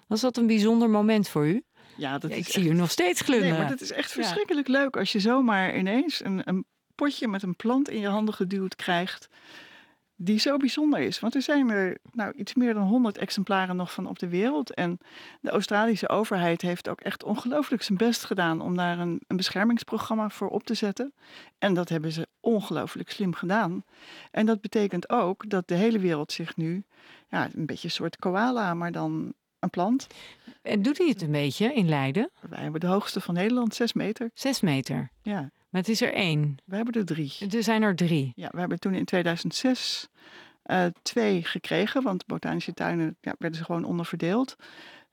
Was 0.07 0.21
dat 0.21 0.37
een 0.37 0.47
bijzonder 0.47 0.89
moment 0.89 1.29
voor 1.29 1.47
u? 1.47 1.63
Ja, 1.95 2.17
dat 2.17 2.29
ja, 2.31 2.37
ik 2.37 2.43
echt... 2.43 2.51
zie 2.51 2.69
u 2.69 2.73
nog 2.73 2.91
steeds 2.91 3.21
glunderen. 3.21 3.53
Nee, 3.53 3.61
maar 3.61 3.69
dat 3.69 3.81
is 3.81 3.91
echt 3.91 4.11
verschrikkelijk 4.11 4.67
ja. 4.67 4.73
leuk 4.73 4.97
als 4.97 5.11
je 5.11 5.19
zomaar 5.19 5.77
ineens 5.77 6.23
een, 6.23 6.41
een 6.45 6.65
potje 6.97 7.27
met 7.27 7.43
een 7.43 7.55
plant 7.55 7.89
in 7.89 7.99
je 7.99 8.07
handen 8.07 8.33
geduwd 8.33 8.75
krijgt 8.75 9.29
die 10.19 10.39
zo 10.39 10.57
bijzonder 10.57 10.99
is. 10.99 11.19
Want 11.19 11.35
er 11.35 11.41
zijn 11.41 11.69
er 11.69 11.97
nou, 12.11 12.33
iets 12.33 12.53
meer 12.53 12.73
dan 12.73 12.87
100 12.87 13.17
exemplaren 13.17 13.75
nog 13.75 13.93
van 13.93 14.07
op 14.07 14.19
de 14.19 14.27
wereld. 14.27 14.73
En 14.73 14.99
de 15.41 15.49
Australische 15.49 16.09
overheid 16.09 16.61
heeft 16.61 16.89
ook 16.89 17.01
echt 17.01 17.23
ongelooflijk 17.23 17.83
zijn 17.83 17.97
best 17.97 18.23
gedaan 18.23 18.61
om 18.61 18.75
daar 18.75 18.99
een, 18.99 19.21
een 19.27 19.37
beschermingsprogramma 19.37 20.29
voor 20.29 20.49
op 20.49 20.63
te 20.63 20.73
zetten. 20.73 21.13
En 21.57 21.73
dat 21.73 21.89
hebben 21.89 22.11
ze 22.11 22.27
ongelooflijk 22.39 23.11
slim 23.11 23.33
gedaan. 23.33 23.83
En 24.31 24.45
dat 24.45 24.61
betekent 24.61 25.09
ook 25.09 25.49
dat 25.49 25.67
de 25.67 25.75
hele 25.75 25.99
wereld 25.99 26.31
zich 26.31 26.55
nu, 26.55 26.83
ja, 27.29 27.49
een 27.53 27.65
beetje 27.65 27.87
een 27.87 27.93
soort 27.93 28.15
koala, 28.15 28.73
maar 28.73 28.91
dan 28.91 29.33
een 29.59 29.69
plant. 29.69 30.07
En 30.61 30.81
doet 30.81 30.97
hij 30.97 31.07
het 31.07 31.21
een 31.21 31.31
beetje 31.31 31.73
in 31.73 31.89
Leiden? 31.89 32.29
Wij 32.49 32.61
hebben 32.61 32.79
de 32.79 32.87
hoogste 32.87 33.21
van 33.21 33.33
Nederland, 33.33 33.75
6 33.75 33.93
meter. 33.93 34.31
6 34.33 34.61
meter? 34.61 35.11
Ja. 35.21 35.51
Maar 35.77 35.85
het 35.85 35.95
is 35.95 36.01
er 36.01 36.13
één. 36.13 36.57
We 36.65 36.75
hebben 36.75 36.93
er 36.93 37.05
drie. 37.05 37.33
Er 37.49 37.63
zijn 37.63 37.81
er 37.81 37.95
drie. 37.95 38.31
Ja, 38.35 38.49
we 38.51 38.59
hebben 38.59 38.79
toen 38.79 38.93
in 38.93 39.05
2006 39.05 40.07
uh, 40.65 40.85
twee 41.01 41.43
gekregen, 41.43 42.03
want 42.03 42.25
botanische 42.25 42.73
tuinen 42.73 43.17
ja, 43.21 43.35
werden 43.39 43.57
ze 43.57 43.65
gewoon 43.65 43.83
onderverdeeld. 43.83 44.55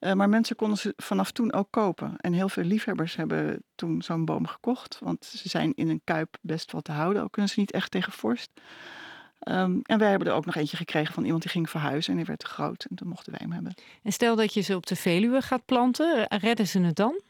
Uh, 0.01 0.13
maar 0.13 0.29
mensen 0.29 0.57
konden 0.57 0.79
ze 0.79 0.93
vanaf 0.97 1.31
toen 1.31 1.53
ook 1.53 1.67
kopen. 1.71 2.17
En 2.17 2.33
heel 2.33 2.49
veel 2.49 2.65
liefhebbers 2.65 3.17
hebben 3.17 3.63
toen 3.75 4.03
zo'n 4.03 4.25
boom 4.25 4.47
gekocht, 4.47 4.99
want 5.03 5.25
ze 5.25 5.49
zijn 5.49 5.73
in 5.75 5.89
een 5.89 6.01
kuip 6.05 6.37
best 6.41 6.73
wel 6.73 6.81
te 6.81 6.93
houden. 6.93 7.23
Ook 7.23 7.33
kunnen 7.33 7.51
ze 7.51 7.61
niet 7.61 7.73
echt 7.73 7.91
tegen 7.91 8.13
vorst. 8.13 8.51
Um, 9.49 9.81
en 9.83 9.99
wij 9.99 10.11
hebben 10.11 10.29
er 10.29 10.35
ook 10.35 10.47
nog 10.47 10.55
eentje 10.55 10.77
gekregen 10.77 11.15
van 11.15 11.25
iemand 11.25 11.43
die 11.43 11.51
ging 11.51 11.71
verhuizen 11.71 12.11
en 12.11 12.17
die 12.17 12.27
werd 12.27 12.39
te 12.39 12.47
groot. 12.47 12.85
En 12.91 12.97
toen 12.97 13.09
mochten 13.09 13.33
wij 13.33 13.41
hem 13.43 13.53
hebben. 13.53 13.75
En 14.03 14.13
stel 14.13 14.37
dat 14.37 14.55
je 14.55 14.61
ze 14.61 14.77
op 14.77 14.87
de 14.87 14.97
Veluwe 14.97 15.43
gaat 15.43 15.65
planten, 15.65 16.27
redden 16.29 16.67
ze 16.67 16.81
het 16.81 16.97
dan? 16.97 17.21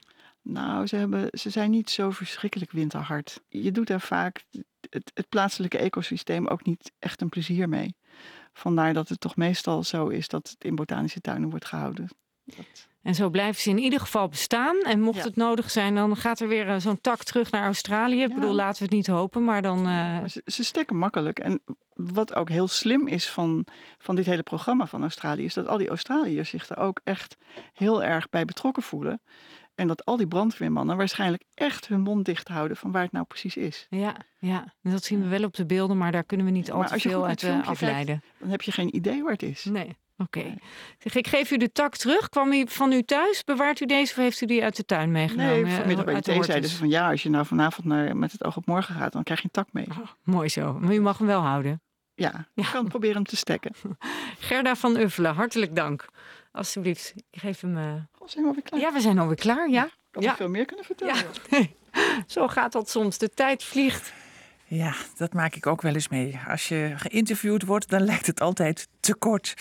Nou, 0.47 0.87
ze, 0.87 0.97
hebben, 0.97 1.29
ze 1.39 1.51
zijn 1.51 1.71
niet 1.71 1.91
zo 1.91 2.11
verschrikkelijk 2.11 2.71
winterhard. 2.73 3.41
Je 3.49 3.73
doet 3.73 3.87
daar 3.87 4.01
vaak 4.01 4.45
het, 4.91 5.11
het, 5.15 5.29
plaatselijke 5.29 5.79
ecosysteem 5.79 6.47
ook 6.47 6.65
niet 6.65 6.93
echt 6.99 7.21
een 7.21 7.29
plezier 7.29 7.69
mee. 7.69 7.97
Vandaar 8.53 8.95
dat 8.95 9.09
het 9.09 9.21
toch 9.21 9.37
meestal 9.37 9.83
zo 9.83 10.09
is 10.09 10.29
dat 10.29 10.49
het 10.49 10.65
in 10.65 10.75
botanische 10.75 11.21
tuinen 11.21 11.51
wordt 11.51 11.65
gehouden. 11.65 12.09
Dat... 12.45 12.89
En 13.03 13.15
zo 13.15 13.31
blijven 13.31 13.63
ze 13.63 13.71
in 13.71 13.79
ieder 13.79 14.01
geval 14.01 14.29
bestaan. 14.29 14.81
En 14.81 15.01
mocht 15.01 15.19
ja. 15.19 15.25
het 15.25 15.37
nodig 15.37 15.71
zijn, 15.71 15.95
dan 15.95 16.17
gaat 16.17 16.41
er 16.41 16.49
weer 16.49 16.81
zo'n 16.81 17.01
tak 17.01 17.23
terug 17.23 17.51
naar 17.51 17.65
Australië. 17.65 18.23
Ik 18.23 18.35
bedoel, 18.35 18.55
laten 18.55 18.79
we 18.79 18.85
het 18.85 18.95
niet 18.95 19.07
hopen, 19.07 19.45
maar 19.45 19.63
dan... 19.63 19.89
Uh... 19.89 20.25
Ze, 20.25 20.43
ze 20.45 20.65
stekken 20.65 20.97
makkelijk. 20.97 21.39
En 21.39 21.63
wat 21.95 22.35
ook 22.35 22.49
heel 22.49 22.69
slim 22.69 23.07
is 23.07 23.31
van, 23.31 23.67
van 23.99 24.17
dit 24.17 24.27
hele 24.27 24.43
programma 24.43 24.87
van 24.87 25.03
Australië... 25.03 25.45
is 25.45 25.55
dat 25.55 25.67
al 25.67 25.79
die 25.79 25.89
Australiërs 25.89 26.49
zich 26.49 26.69
er 26.69 26.77
ook 26.77 27.01
echt 27.05 27.37
heel 27.73 28.03
erg 28.03 28.29
bij 28.29 28.45
betrokken 28.45 28.83
voelen. 28.83 29.21
En 29.75 29.87
dat 29.87 30.05
al 30.05 30.17
die 30.17 30.27
brandweermannen 30.27 30.97
waarschijnlijk 30.97 31.45
echt 31.55 31.89
hun 31.89 32.01
mond 32.01 32.25
dicht 32.25 32.49
houden 32.49 32.77
van 32.77 32.93
waar 32.93 33.03
het 33.03 33.13
nou 33.13 33.25
precies 33.25 33.57
is. 33.57 33.87
Ja, 33.91 34.17
ja. 34.39 34.75
dat 34.83 35.05
zien 35.05 35.23
we 35.23 35.29
wel 35.29 35.45
op 35.45 35.55
de 35.55 35.67
beelden, 35.67 35.99
maar 35.99 36.13
daar 36.13 36.25
kunnen 36.25 36.47
we 36.47 36.53
niet 36.53 36.71
al 36.71 36.85
te 36.85 37.01
veel 37.01 37.27
uit 37.27 37.43
uh, 37.43 37.69
afleiden. 37.69 38.21
Kijkt, 38.21 38.39
dan 38.39 38.49
heb 38.49 38.63
je 38.63 38.73
geen 38.73 38.97
idee 38.97 39.23
waar 39.23 39.33
het 39.33 39.43
is. 39.43 39.65
Nee. 39.65 39.97
Oké. 40.17 40.39
Okay. 40.39 40.59
Zeg, 40.99 41.15
ik 41.15 41.27
geef 41.27 41.51
u 41.51 41.57
de 41.57 41.73
tak 41.73 41.97
terug. 41.97 42.29
Kwam 42.29 42.53
u 42.53 42.65
van 42.69 42.93
u 42.93 43.03
thuis? 43.03 43.45
Bewaart 43.45 43.81
u 43.81 43.87
deze 43.87 44.13
of 44.13 44.19
heeft 44.19 44.41
u 44.41 44.47
die 44.47 44.63
uit 44.63 44.77
de 44.77 44.85
tuin 44.85 45.11
meegenomen? 45.11 45.63
Nee, 45.63 45.75
vanmiddag 45.75 46.05
bij 46.05 46.15
de 46.15 46.21
thee 46.21 46.43
zeiden 46.43 46.71
ze 46.71 46.77
van 46.77 46.89
ja, 46.89 47.11
als 47.11 47.23
je 47.23 47.31
nou 47.31 47.47
vanavond 47.47 47.87
naar, 47.87 48.17
met 48.17 48.33
het 48.33 48.45
oog 48.45 48.57
op 48.57 48.67
morgen 48.67 48.95
gaat, 48.95 49.13
dan 49.13 49.23
krijg 49.23 49.41
je 49.41 49.45
een 49.45 49.51
tak 49.51 49.73
mee. 49.73 49.87
Oh, 49.91 49.99
mooi 50.23 50.49
zo. 50.49 50.79
Maar 50.81 50.95
u 50.95 51.01
mag 51.01 51.19
hem 51.19 51.27
wel 51.27 51.41
houden. 51.41 51.83
Ja, 52.15 52.49
ik 52.55 52.65
ja. 52.65 52.71
kan 52.71 52.89
proberen 52.89 53.15
hem 53.15 53.25
te 53.25 53.37
stekken. 53.37 53.73
Gerda 54.39 54.77
van 54.77 54.97
Uffelen, 54.97 55.35
hartelijk 55.35 55.77
dank. 55.77 56.09
Alsjeblieft, 56.55 57.15
ik 57.31 57.41
geef 57.41 57.61
hem... 57.61 57.77
Uh... 57.77 57.93
Oh, 58.19 58.29
zijn 58.29 58.43
we 58.43 58.49
alweer 58.49 58.63
klaar? 58.63 58.81
Ja, 58.81 58.93
we 58.93 59.01
zijn 59.01 59.19
alweer 59.19 59.37
klaar, 59.37 59.71
ja. 59.71 59.91
Ik 60.13 60.23
ja. 60.23 60.37
veel 60.37 60.49
meer 60.49 60.65
kunnen 60.65 60.85
vertellen. 60.85 61.15
Ja. 61.51 61.67
Zo 62.27 62.49
gaat 62.49 62.73
dat 62.73 62.91
soms. 62.91 63.19
De 63.19 63.31
tijd 63.31 63.65
vliegt. 63.65 64.13
Ja, 64.65 64.95
dat 65.17 65.33
maak 65.33 65.55
ik 65.55 65.67
ook 65.67 65.83
wel 65.83 65.95
eens 65.95 66.09
mee. 66.09 66.39
Als 66.49 66.69
je 66.69 66.93
geïnterviewd 66.97 67.63
wordt, 67.63 67.89
dan 67.89 68.03
lijkt 68.03 68.27
het 68.27 68.41
altijd 68.41 68.89
te 69.01 69.15
kort. 69.15 69.55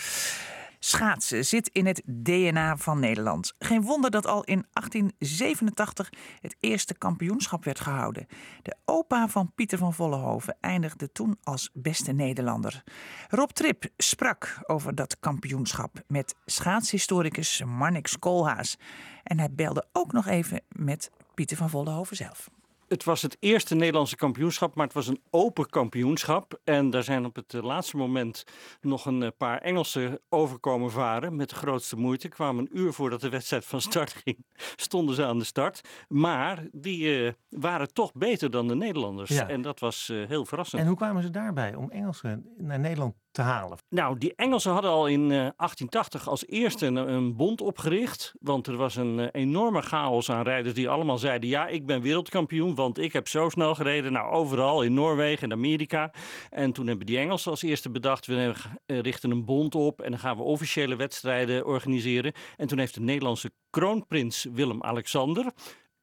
Schaatsen 0.86 1.44
zit 1.44 1.68
in 1.68 1.86
het 1.86 2.02
DNA 2.04 2.76
van 2.76 3.00
Nederland. 3.00 3.54
Geen 3.58 3.82
wonder 3.82 4.10
dat 4.10 4.26
al 4.26 4.44
in 4.44 4.66
1887 4.72 6.12
het 6.40 6.56
eerste 6.60 6.94
kampioenschap 6.94 7.64
werd 7.64 7.80
gehouden. 7.80 8.26
De 8.62 8.76
opa 8.84 9.28
van 9.28 9.52
Pieter 9.54 9.78
van 9.78 9.94
Vollenhoven 9.94 10.56
eindigde 10.60 11.12
toen 11.12 11.38
als 11.42 11.70
beste 11.72 12.12
Nederlander. 12.12 12.82
Rob 13.28 13.50
Trip 13.50 13.84
sprak 13.96 14.58
over 14.66 14.94
dat 14.94 15.20
kampioenschap 15.20 16.02
met 16.06 16.34
schaatshistoricus 16.44 17.62
Marnix 17.66 18.18
Koolhaas. 18.18 18.76
En 19.22 19.38
hij 19.38 19.50
belde 19.52 19.86
ook 19.92 20.12
nog 20.12 20.26
even 20.26 20.60
met 20.68 21.10
Pieter 21.34 21.56
van 21.56 21.70
Vollenhoven 21.70 22.16
zelf. 22.16 22.48
Het 22.88 23.04
was 23.04 23.22
het 23.22 23.36
eerste 23.40 23.74
Nederlandse 23.74 24.16
kampioenschap, 24.16 24.74
maar 24.74 24.84
het 24.84 24.94
was 24.94 25.06
een 25.06 25.22
open 25.30 25.66
kampioenschap. 25.66 26.60
En 26.64 26.90
daar 26.90 27.02
zijn 27.02 27.24
op 27.24 27.36
het 27.36 27.52
laatste 27.52 27.96
moment 27.96 28.44
nog 28.80 29.06
een 29.06 29.32
paar 29.36 29.58
Engelsen 29.58 30.20
overkomen 30.28 30.90
varen. 30.90 31.36
Met 31.36 31.48
de 31.48 31.54
grootste 31.54 31.96
moeite. 31.96 32.28
Kwamen 32.28 32.64
een 32.64 32.78
uur 32.78 32.92
voordat 32.92 33.20
de 33.20 33.28
wedstrijd 33.28 33.64
van 33.64 33.80
start 33.80 34.12
ging, 34.24 34.46
stonden 34.76 35.14
ze 35.14 35.24
aan 35.24 35.38
de 35.38 35.44
start. 35.44 35.80
Maar 36.08 36.66
die 36.72 37.24
uh, 37.24 37.32
waren 37.48 37.92
toch 37.92 38.12
beter 38.12 38.50
dan 38.50 38.68
de 38.68 38.74
Nederlanders. 38.74 39.30
Ja. 39.30 39.48
En 39.48 39.62
dat 39.62 39.80
was 39.80 40.08
uh, 40.08 40.26
heel 40.28 40.44
verrassend. 40.44 40.82
En 40.82 40.88
hoe 40.88 40.96
kwamen 40.96 41.22
ze 41.22 41.30
daarbij 41.30 41.74
om 41.74 41.90
Engelsen 41.90 42.54
naar 42.56 42.80
Nederland 42.80 43.14
te 43.34 43.42
halen? 43.42 43.78
Nou, 43.88 44.18
die 44.18 44.32
Engelsen 44.36 44.72
hadden 44.72 44.90
al 44.90 45.06
in 45.06 45.28
1880 45.28 46.28
als 46.28 46.46
eerste 46.46 46.86
een, 46.86 47.36
bond 47.36 47.60
opgericht. 47.60 48.34
Want 48.40 48.66
er 48.66 48.76
was 48.76 48.96
een 48.96 49.28
enorme 49.30 49.82
chaos 49.82 50.30
aan 50.30 50.42
rijders 50.42 50.74
die 50.74 50.88
allemaal 50.88 51.18
zeiden: 51.18 51.48
Ja, 51.48 51.66
ik 51.66 51.86
ben 51.86 52.02
wereldkampioen, 52.02 52.74
want 52.74 52.98
ik 52.98 53.12
heb 53.12 53.28
zo 53.28 53.48
snel 53.48 53.74
gereden. 53.74 54.12
Nou, 54.12 54.32
overal 54.32 54.82
in 54.82 54.94
Noorwegen 54.94 55.42
en 55.42 55.52
Amerika. 55.52 56.12
En 56.50 56.72
toen 56.72 56.86
hebben 56.86 57.06
die 57.06 57.18
Engelsen 57.18 57.50
als 57.50 57.62
eerste 57.62 57.90
bedacht: 57.90 58.26
We 58.26 58.54
richten 58.86 59.30
een 59.30 59.44
bond 59.44 59.74
op 59.74 60.00
en 60.00 60.10
dan 60.10 60.20
gaan 60.20 60.36
we 60.36 60.42
officiële 60.42 60.96
wedstrijden 60.96 61.66
organiseren. 61.66 62.32
En 62.56 62.66
toen 62.66 62.78
heeft 62.78 62.94
de 62.94 63.00
Nederlandse 63.00 63.52
kroonprins 63.70 64.46
Willem-Alexander 64.52 65.52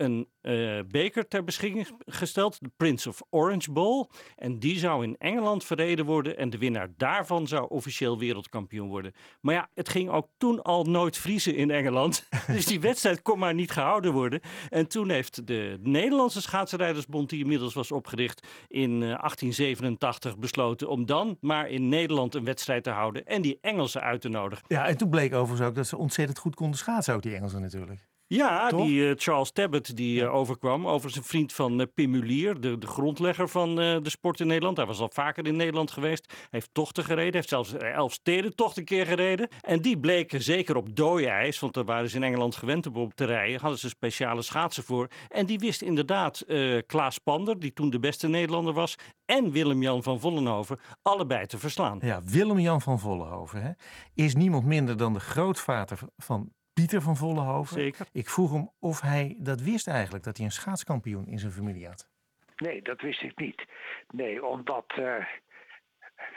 een 0.02 0.28
uh, 0.42 0.80
beker 0.88 1.28
ter 1.28 1.44
beschikking 1.44 1.88
gesteld, 2.06 2.58
de 2.60 2.72
Prince 2.78 3.10
of 3.10 3.22
Orange 3.30 3.72
Bowl. 3.72 4.10
En 4.36 4.60
die 4.60 4.80
zou 4.80 5.04
in 5.04 5.16
Engeland 5.18 5.64
verreden 5.64 6.06
worden 6.06 6.38
en 6.38 6.50
de 6.50 6.58
winnaar 6.58 6.90
daarvan 6.98 7.48
zou 7.48 7.70
officieel 7.70 8.20
wereldkampioen 8.20 8.88
worden. 8.88 9.14
Maar 9.42 9.54
ja, 9.54 9.70
het 9.74 9.90
ging 9.90 10.10
ook 10.10 10.28
toen 10.38 10.62
al 10.62 10.84
nooit 10.84 11.18
vriezen 11.18 11.56
in 11.56 11.72
Engeland. 11.72 12.28
dus 12.48 12.66
die 12.66 12.80
wedstrijd 12.80 13.22
kon 13.22 13.40
maar 13.40 13.54
niet 13.54 13.72
gehouden 13.72 14.14
worden. 14.14 14.42
En 14.70 14.88
toen 14.88 15.10
heeft 15.10 15.48
de 15.48 15.80
Nederlandse 15.82 16.42
schaatsrijdersbond, 16.42 17.30
die 17.30 17.42
inmiddels 17.42 17.74
was 17.74 17.92
opgericht 17.92 18.48
in 18.68 19.00
1887, 19.00 20.32
eh, 20.32 20.38
besloten 20.40 20.90
om 20.90 21.06
dan 21.06 21.38
maar 21.42 21.70
in 21.70 21.90
Nederland 21.90 22.36
een 22.36 22.46
wedstrijd 22.46 22.84
te 22.84 22.90
houden 22.90 23.26
en 23.26 23.42
die 23.42 23.58
Engelsen 23.62 24.02
uit 24.02 24.22
te 24.22 24.30
nodigen. 24.30 24.66
Ja, 24.68 24.88
en 24.88 24.98
toen 24.98 25.10
bleek 25.10 25.34
overigens 25.34 25.70
ook 25.70 25.76
dat 25.76 25.88
ze 25.88 25.98
ontzettend 25.98 26.38
goed 26.38 26.56
konden 26.56 26.78
schaatsen, 26.78 27.14
ook 27.14 27.22
die 27.22 27.36
Engelsen 27.36 27.62
natuurlijk. 27.62 28.10
Ja, 28.34 28.70
die 28.70 28.94
uh, 28.94 29.12
Charles 29.16 29.52
Tabbert 29.52 29.96
die 29.96 30.22
uh, 30.22 30.34
overkwam. 30.34 30.88
Overigens 30.88 31.16
een 31.16 31.30
vriend 31.30 31.54
van 31.54 31.80
uh, 31.80 31.86
Pim 31.94 32.10
Mulier, 32.10 32.62
de, 32.62 32.78
de 32.78 32.88
grondlegger 32.88 33.50
van 33.50 33.76
de 33.76 34.10
sport 34.10 34.40
in 34.40 34.48
Nederland. 34.48 34.78
Hij 34.78 34.86
was 34.86 35.00
al 35.00 35.10
vaker 35.14 35.48
in 35.48 35.56
Nederland 35.56 35.92
geweest. 35.92 36.34
heeft 36.50 36.70
tochten 36.72 37.04
gereden. 37.04 37.34
heeft 37.34 37.50
zelfs 37.50 37.74
elf 37.74 38.18
tocht 38.56 38.78
een 38.78 38.86
keer 38.86 39.06
gereden. 39.06 39.48
En 39.62 39.82
die 39.82 40.00
bleken 40.00 40.42
zeker 40.42 40.76
op 40.76 40.96
dooijs, 40.96 41.60
want 41.60 41.74
daar 41.74 41.86
waren 41.86 42.10
ze 42.10 42.16
in 42.16 42.24
Engeland 42.24 42.56
gewend 42.56 42.88
om 42.88 42.96
op 42.96 43.14
te 43.14 43.26
rijden. 43.26 43.60
Hadden 43.60 43.80
ze 43.80 43.90
speciale 43.90 44.42
schaatsen 44.42 44.84
voor. 44.84 45.08
En 45.30 45.46
die 45.46 45.60
wist 45.60 45.82
inderdaad 45.82 46.46
Klaas 46.86 47.18
Pander, 47.18 47.60
die 47.60 47.74
toen 47.74 47.90
de 47.90 48.00
beste 48.00 48.28
Nederlander 48.28 48.74
was. 48.74 48.96
En 49.26 49.52
Willem-Jan 49.52 50.04
van 50.04 50.20
Vollenhoven 50.20 50.80
allebei 51.02 51.46
te 51.46 51.58
verslaan. 51.58 52.00
Ja, 52.02 52.22
Willem-Jan 52.24 52.82
van 52.82 53.00
Vollenhoven 53.00 53.62
hè, 53.62 53.72
is 54.14 54.36
niemand 54.36 54.66
minder 54.66 54.98
dan 54.98 55.14
de 55.14 55.20
grootvader 55.20 56.00
van 56.18 56.52
Pieter 56.74 57.02
van 57.02 57.16
Vollenhoven. 57.16 57.76
Zeker. 57.76 58.08
Ik 58.12 58.30
vroeg 58.30 58.52
hem 58.52 58.70
of 58.80 59.02
hij 59.02 59.36
dat 59.38 59.62
wist 59.62 59.88
eigenlijk, 59.88 60.24
dat 60.24 60.38
hij 60.38 60.46
een 60.46 60.52
schaatskampioen 60.52 61.28
in 61.28 61.40
zijn 61.40 61.52
familie 61.52 61.88
had. 61.88 62.10
Nee, 62.56 62.82
dat 62.82 63.02
wist 63.02 63.22
ik 63.22 63.40
niet. 63.40 63.66
Nee, 64.08 64.46
omdat 64.46 64.86
uh, 65.00 65.26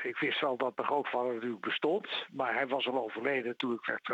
ik 0.03 0.19
wist 0.19 0.41
wel 0.41 0.57
dat 0.57 0.77
mijn 0.77 0.89
grootvader 0.89 1.35
natuurlijk 1.35 1.61
bestond, 1.61 2.09
maar 2.33 2.55
hij 2.55 2.67
was 2.67 2.87
al 2.87 3.03
overleden 3.05 3.57
toen 3.57 3.73
ik 3.75 3.85
werd, 3.85 4.09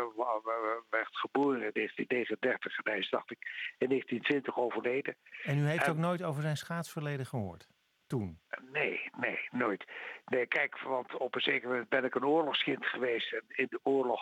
werd 0.89 1.17
geboren 1.17 1.61
in 1.63 1.71
1939 1.73 2.77
en 2.77 2.91
hij 2.91 2.99
is, 2.99 3.09
dacht 3.09 3.31
ik, 3.31 3.39
in 3.77 3.87
1920 3.87 4.57
overleden. 4.57 5.15
En 5.43 5.57
u 5.57 5.67
heeft 5.67 5.89
ook 5.89 5.97
nooit 5.97 6.23
over 6.23 6.41
zijn 6.41 6.57
schaatsverleden 6.57 7.25
gehoord? 7.25 7.67
Toen? 8.07 8.39
Nee, 8.71 9.09
nee, 9.17 9.39
nooit. 9.51 9.85
Nee, 10.25 10.45
kijk, 10.45 10.79
want 10.79 11.17
op 11.17 11.35
een 11.35 11.41
zeker 11.41 11.69
moment 11.69 11.89
ben 11.89 12.03
ik 12.03 12.15
een 12.15 12.25
oorlogskind 12.25 12.85
geweest 12.85 13.33
en 13.33 13.43
in 13.47 13.67
de 13.69 13.79
oorlog 13.83 14.21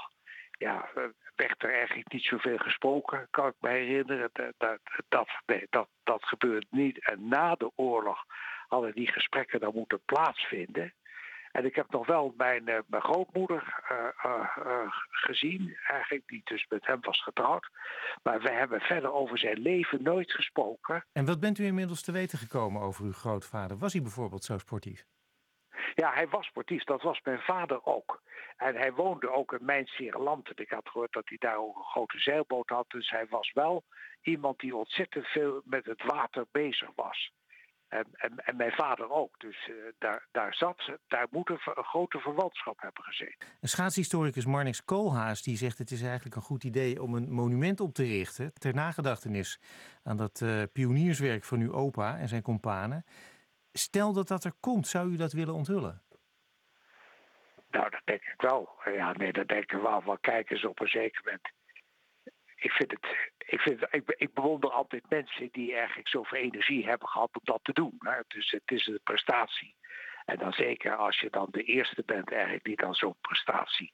ja, 0.59 0.89
werd 1.35 1.63
er 1.63 1.73
eigenlijk 1.73 2.11
niet 2.11 2.23
zoveel 2.23 2.57
gesproken, 2.57 3.27
kan 3.29 3.47
ik 3.47 3.55
me 3.59 3.69
herinneren. 3.69 4.29
Dat, 4.33 4.79
dat, 5.07 5.29
dat, 5.69 5.87
dat 6.03 6.23
gebeurt 6.23 6.67
niet. 6.69 7.05
En 7.05 7.27
na 7.27 7.55
de 7.55 7.71
oorlog 7.75 8.25
hadden 8.67 8.93
die 8.93 9.11
gesprekken 9.11 9.59
dan 9.59 9.73
moeten 9.73 10.01
plaatsvinden. 10.05 10.93
En 11.51 11.65
ik 11.65 11.75
heb 11.75 11.91
nog 11.91 12.07
wel 12.07 12.33
mijn, 12.37 12.69
uh, 12.69 12.77
mijn 12.87 13.01
grootmoeder 13.01 13.83
uh, 13.91 14.93
gezien, 15.09 15.77
eigenlijk, 15.87 16.27
die 16.27 16.41
dus 16.43 16.65
met 16.69 16.85
hem 16.85 16.99
was 17.01 17.23
getrouwd. 17.23 17.69
Maar 18.23 18.41
we 18.41 18.51
hebben 18.51 18.79
verder 18.79 19.13
over 19.13 19.37
zijn 19.37 19.59
leven 19.59 20.03
nooit 20.03 20.31
gesproken. 20.31 21.05
En 21.11 21.25
wat 21.25 21.39
bent 21.39 21.59
u 21.59 21.65
inmiddels 21.65 22.01
te 22.01 22.11
weten 22.11 22.37
gekomen 22.37 22.81
over 22.81 23.05
uw 23.05 23.13
grootvader? 23.13 23.77
Was 23.77 23.93
hij 23.93 24.01
bijvoorbeeld 24.01 24.43
zo 24.43 24.57
sportief? 24.57 25.05
Ja, 25.95 26.13
hij 26.13 26.27
was 26.27 26.45
sportief. 26.45 26.83
Dat 26.83 27.01
was 27.01 27.21
mijn 27.23 27.39
vader 27.39 27.85
ook. 27.85 28.21
En 28.57 28.75
hij 28.75 28.93
woonde 28.93 29.31
ook 29.31 29.53
in 29.53 29.65
mijn 29.65 29.85
Sereland. 29.85 30.59
Ik 30.59 30.69
had 30.69 30.89
gehoord 30.89 31.13
dat 31.13 31.29
hij 31.29 31.37
daar 31.37 31.57
ook 31.57 31.75
een 31.75 31.83
grote 31.83 32.19
zeilboot 32.19 32.69
had. 32.69 32.89
Dus 32.89 33.09
hij 33.09 33.25
was 33.29 33.51
wel 33.53 33.83
iemand 34.21 34.59
die 34.59 34.75
ontzettend 34.75 35.25
veel 35.25 35.61
met 35.65 35.85
het 35.85 36.03
water 36.03 36.45
bezig 36.51 36.89
was. 36.95 37.31
En, 37.87 38.05
en, 38.11 38.45
en 38.45 38.55
mijn 38.55 38.71
vader 38.71 39.11
ook. 39.11 39.39
Dus 39.39 39.67
uh, 39.67 39.75
daar, 39.97 40.27
daar 40.31 40.53
zat, 40.53 40.97
daar 41.07 41.27
moet 41.31 41.49
een, 41.49 41.59
een, 41.75 41.83
grote 41.83 42.19
verwantschap 42.19 42.81
hebben 42.81 43.03
gezeten. 43.03 43.47
Een 43.61 43.69
schaatshistoricus 43.69 44.45
Marnix 44.45 44.83
Koolhaas 44.85 45.41
die 45.41 45.57
zegt 45.57 45.77
het 45.77 45.91
is 45.91 46.01
eigenlijk 46.01 46.35
een 46.35 46.41
goed 46.41 46.63
idee 46.63 47.01
om 47.01 47.15
een 47.15 47.31
monument 47.31 47.79
op 47.79 47.93
te 47.93 48.03
richten 48.03 48.53
ter 48.53 48.73
nagedachtenis 48.73 49.59
aan 50.03 50.17
dat 50.17 50.41
uh, 50.41 50.63
pionierswerk 50.73 51.43
van 51.43 51.59
uw 51.59 51.73
opa 51.73 52.17
en 52.17 52.27
zijn 52.27 52.41
kompanen. 52.41 53.05
Stel 53.71 54.13
dat 54.13 54.27
dat 54.27 54.43
er 54.43 54.53
komt, 54.59 54.87
zou 54.87 55.11
u 55.11 55.15
dat 55.15 55.33
willen 55.33 55.53
onthullen? 55.53 56.03
Nou, 57.69 57.89
dat 57.89 58.01
denk 58.03 58.21
ik 58.21 58.41
wel. 58.41 58.69
Ja, 58.85 59.13
nee, 59.13 59.33
dat 59.33 59.47
denk 59.47 59.71
ik 59.71 59.79
wel. 59.79 60.03
Wel 60.03 60.17
kijkers 60.17 60.65
op 60.65 60.79
een 60.79 60.87
zeker 60.87 61.21
moment. 61.23 61.49
Ik 62.55 62.71
vind 62.71 62.91
het. 62.91 63.05
Ik, 63.37 63.59
vind, 63.59 63.87
ik, 63.91 64.03
ik 64.17 64.33
bewonder 64.33 64.71
altijd 64.71 65.09
mensen 65.09 65.49
die 65.51 65.75
eigenlijk 65.75 66.07
zoveel 66.07 66.39
energie 66.39 66.85
hebben 66.85 67.07
gehad 67.07 67.29
om 67.33 67.41
dat 67.43 67.59
te 67.63 67.73
doen. 67.73 67.95
Hè. 67.99 68.19
Dus 68.27 68.51
het 68.51 68.71
is 68.71 68.87
een 68.87 68.99
prestatie. 69.03 69.75
En 70.25 70.37
dan 70.37 70.53
zeker 70.53 70.95
als 70.95 71.19
je 71.19 71.29
dan 71.29 71.47
de 71.51 71.63
eerste 71.63 72.03
bent, 72.05 72.31
eigenlijk 72.31 72.63
die 72.63 72.75
dan 72.75 72.93
zo'n 72.93 73.15
prestatie 73.21 73.93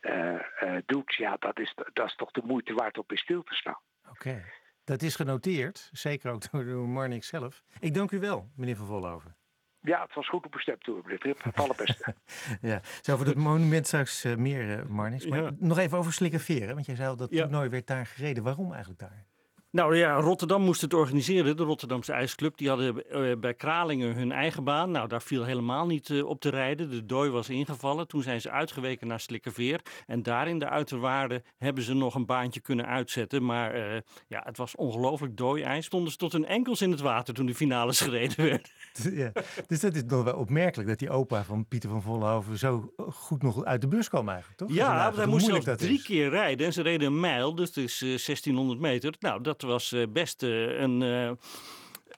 uh, 0.00 0.42
uh, 0.62 0.78
doet. 0.86 1.14
Ja, 1.14 1.36
dat 1.38 1.58
is, 1.58 1.74
dat 1.92 2.06
is 2.06 2.14
toch 2.14 2.30
de 2.30 2.42
moeite 2.44 2.74
waard 2.74 2.98
om 2.98 3.04
bij 3.06 3.16
stil 3.16 3.42
te 3.42 3.54
staan. 3.54 3.80
Oké. 4.10 4.44
Dat 4.86 5.02
is 5.02 5.16
genoteerd, 5.16 5.88
zeker 5.92 6.30
ook 6.30 6.50
door 6.66 6.88
Marnix 6.88 7.26
zelf. 7.26 7.62
Ik 7.80 7.94
dank 7.94 8.10
u 8.10 8.18
wel, 8.18 8.50
meneer 8.54 8.76
Van 8.76 8.86
Vollenhoven. 8.86 9.36
Ja, 9.80 10.02
het 10.02 10.14
was 10.14 10.28
goed 10.28 10.44
op 10.44 10.52
bestemd 10.52 10.84
door 10.84 11.00
meneer 11.02 11.18
Trip. 11.18 11.42
Het 11.42 11.56
allerbeste. 11.56 12.14
ja, 12.60 12.80
zo 13.00 13.16
voor 13.16 13.26
het 13.26 13.36
monument 13.36 13.86
straks 13.86 14.24
uh, 14.24 14.36
meer, 14.36 14.78
uh, 14.78 14.84
Marnix. 14.84 15.26
Maar 15.26 15.42
ja. 15.42 15.50
nog 15.58 15.78
even 15.78 15.98
over 15.98 16.12
Slikkerveer, 16.12 16.74
want 16.74 16.86
jij 16.86 16.94
zei 16.94 17.08
al 17.08 17.16
dat 17.16 17.28
het 17.28 17.38
ja. 17.38 17.44
toernooi 17.44 17.68
werd 17.68 17.86
daar 17.86 18.06
gereden. 18.06 18.42
Waarom 18.42 18.70
eigenlijk 18.70 19.00
daar? 19.00 19.26
Nou 19.76 19.96
ja, 19.96 20.14
Rotterdam 20.14 20.62
moest 20.62 20.80
het 20.80 20.94
organiseren. 20.94 21.56
De 21.56 21.62
Rotterdamse 21.62 22.12
IJsclub. 22.12 22.56
Die 22.56 22.68
hadden 22.68 23.02
uh, 23.12 23.36
bij 23.38 23.54
Kralingen 23.54 24.14
hun 24.14 24.32
eigen 24.32 24.64
baan. 24.64 24.90
Nou, 24.90 25.08
daar 25.08 25.22
viel 25.22 25.44
helemaal 25.44 25.86
niet 25.86 26.08
uh, 26.08 26.26
op 26.26 26.40
te 26.40 26.48
rijden. 26.48 26.90
De 26.90 27.06
dooi 27.06 27.30
was 27.30 27.48
ingevallen. 27.48 28.08
Toen 28.08 28.22
zijn 28.22 28.40
ze 28.40 28.50
uitgeweken 28.50 29.06
naar 29.06 29.20
Slikkerveer. 29.20 29.80
En 30.06 30.22
daar 30.22 30.48
in 30.48 30.58
de 30.58 30.68
uiterwaarden 30.68 31.42
hebben 31.58 31.82
ze 31.82 31.94
nog 31.94 32.14
een 32.14 32.26
baantje 32.26 32.60
kunnen 32.60 32.86
uitzetten. 32.86 33.44
Maar 33.44 33.76
uh, 33.76 34.00
ja, 34.28 34.42
het 34.44 34.56
was 34.56 34.76
ongelooflijk 34.76 35.36
dooi-ijs. 35.36 35.86
Stonden 35.86 36.10
ze 36.12 36.16
tot 36.16 36.32
hun 36.32 36.46
enkels 36.46 36.82
in 36.82 36.90
het 36.90 37.00
water 37.00 37.34
toen 37.34 37.46
de 37.46 37.54
finales 37.54 38.00
gereden 38.06 38.44
werd. 38.44 38.72
Ja, 39.16 39.32
dus 39.66 39.80
dat 39.80 39.94
is 39.94 40.04
nog 40.04 40.24
wel 40.24 40.36
opmerkelijk 40.36 40.88
dat 40.88 40.98
die 40.98 41.10
opa 41.10 41.44
van 41.44 41.66
Pieter 41.66 41.90
van 41.90 42.02
Vollenhoven 42.02 42.58
zo 42.58 42.92
goed 42.96 43.42
nog 43.42 43.64
uit 43.64 43.80
de 43.80 43.88
bus 43.88 44.08
kwam 44.08 44.28
eigenlijk, 44.28 44.58
toch? 44.58 44.72
Ja, 44.72 45.12
hij 45.14 45.26
moest 45.26 45.46
zelfs 45.46 45.66
drie 45.76 45.98
is. 45.98 46.02
keer 46.02 46.28
rijden. 46.28 46.66
En 46.66 46.72
ze 46.72 46.82
reden 46.82 47.06
een 47.06 47.20
mijl, 47.20 47.54
dus 47.54 47.68
het 47.68 47.76
is 47.76 47.98
1600 47.98 48.80
meter. 48.80 49.14
Nou, 49.20 49.42
dat 49.42 49.62
was 49.66 49.94
best 50.12 50.42
een. 50.42 51.00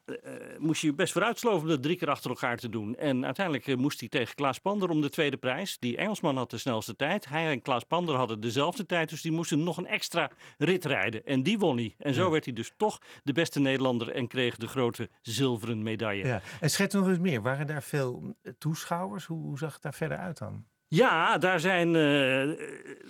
Uh, 0.09 0.59
moest 0.59 0.83
je 0.83 0.95
best 0.95 1.13
vooruitsloven 1.13 1.61
om 1.61 1.69
dat 1.69 1.83
drie 1.83 1.97
keer 1.97 2.11
achter 2.11 2.31
elkaar 2.31 2.57
te 2.57 2.69
doen. 2.69 2.97
En 2.97 3.25
uiteindelijk 3.25 3.67
uh, 3.67 3.77
moest 3.77 4.01
hij 4.01 4.09
tegen 4.09 4.35
Klaas 4.35 4.59
Pander 4.59 4.89
om 4.89 5.01
de 5.01 5.11
tweede 5.11 5.37
prijs. 5.37 5.79
Die 5.79 5.97
Engelsman 5.97 6.37
had 6.37 6.51
de 6.51 6.59
snelste 6.59 6.97
tijd. 6.97 7.29
Hij 7.29 7.51
en 7.51 7.63
Klaas 7.63 7.85
Pander 7.85 8.15
hadden 8.15 8.41
dezelfde 8.41 8.87
tijd. 8.87 9.09
Dus 9.09 9.23
die 9.23 9.33
moesten 9.33 9.63
nog 9.63 9.77
een 9.77 9.87
extra 9.87 10.31
rit 10.59 10.85
rijden. 10.85 11.25
En 11.25 11.43
die 11.43 11.59
won 11.59 11.77
hij. 11.77 11.95
En 11.99 12.15
zo 12.15 12.25
ja. 12.25 12.31
werd 12.31 12.45
hij 12.45 12.55
dus 12.55 12.73
toch 12.77 12.99
de 13.23 13.33
beste 13.33 13.61
Nederlander 13.61 14.11
en 14.11 14.27
kreeg 14.27 14.57
de 14.57 14.69
grote 14.69 15.09
zilveren 15.23 15.83
medaille. 15.83 16.27
Ja. 16.27 16.43
En 16.61 16.71
schets 16.71 16.95
nog 16.95 17.09
eens 17.09 17.19
meer. 17.19 17.43
Waren 17.43 17.67
daar 17.67 17.83
veel 17.83 18.37
toeschouwers? 18.59 19.25
Hoe, 19.25 19.43
hoe 19.43 19.59
zag 19.59 19.73
het 19.73 19.83
daar 19.83 19.95
verder 19.95 20.19
uit 20.19 20.39
dan? 20.39 20.65
Ja, 20.91 21.39
daar 21.39 21.61
zijn 21.61 21.95
uh, 21.95 22.57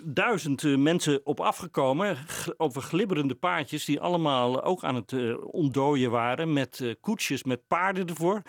duizend 0.03 0.63
uh, 0.63 0.77
mensen 0.77 1.25
op 1.25 1.39
afgekomen. 1.39 2.17
Over 2.57 2.81
glibberende 2.81 3.35
paardjes 3.35 3.85
die 3.85 3.99
allemaal 3.99 4.63
ook 4.63 4.83
aan 4.83 4.95
het 4.95 5.11
uh, 5.11 5.35
ontdooien 5.53 6.11
waren. 6.11 6.53
Met 6.53 6.95
koetsjes 7.01 7.43
met 7.43 7.67
paarden 7.67 8.07
ervoor. 8.07 8.41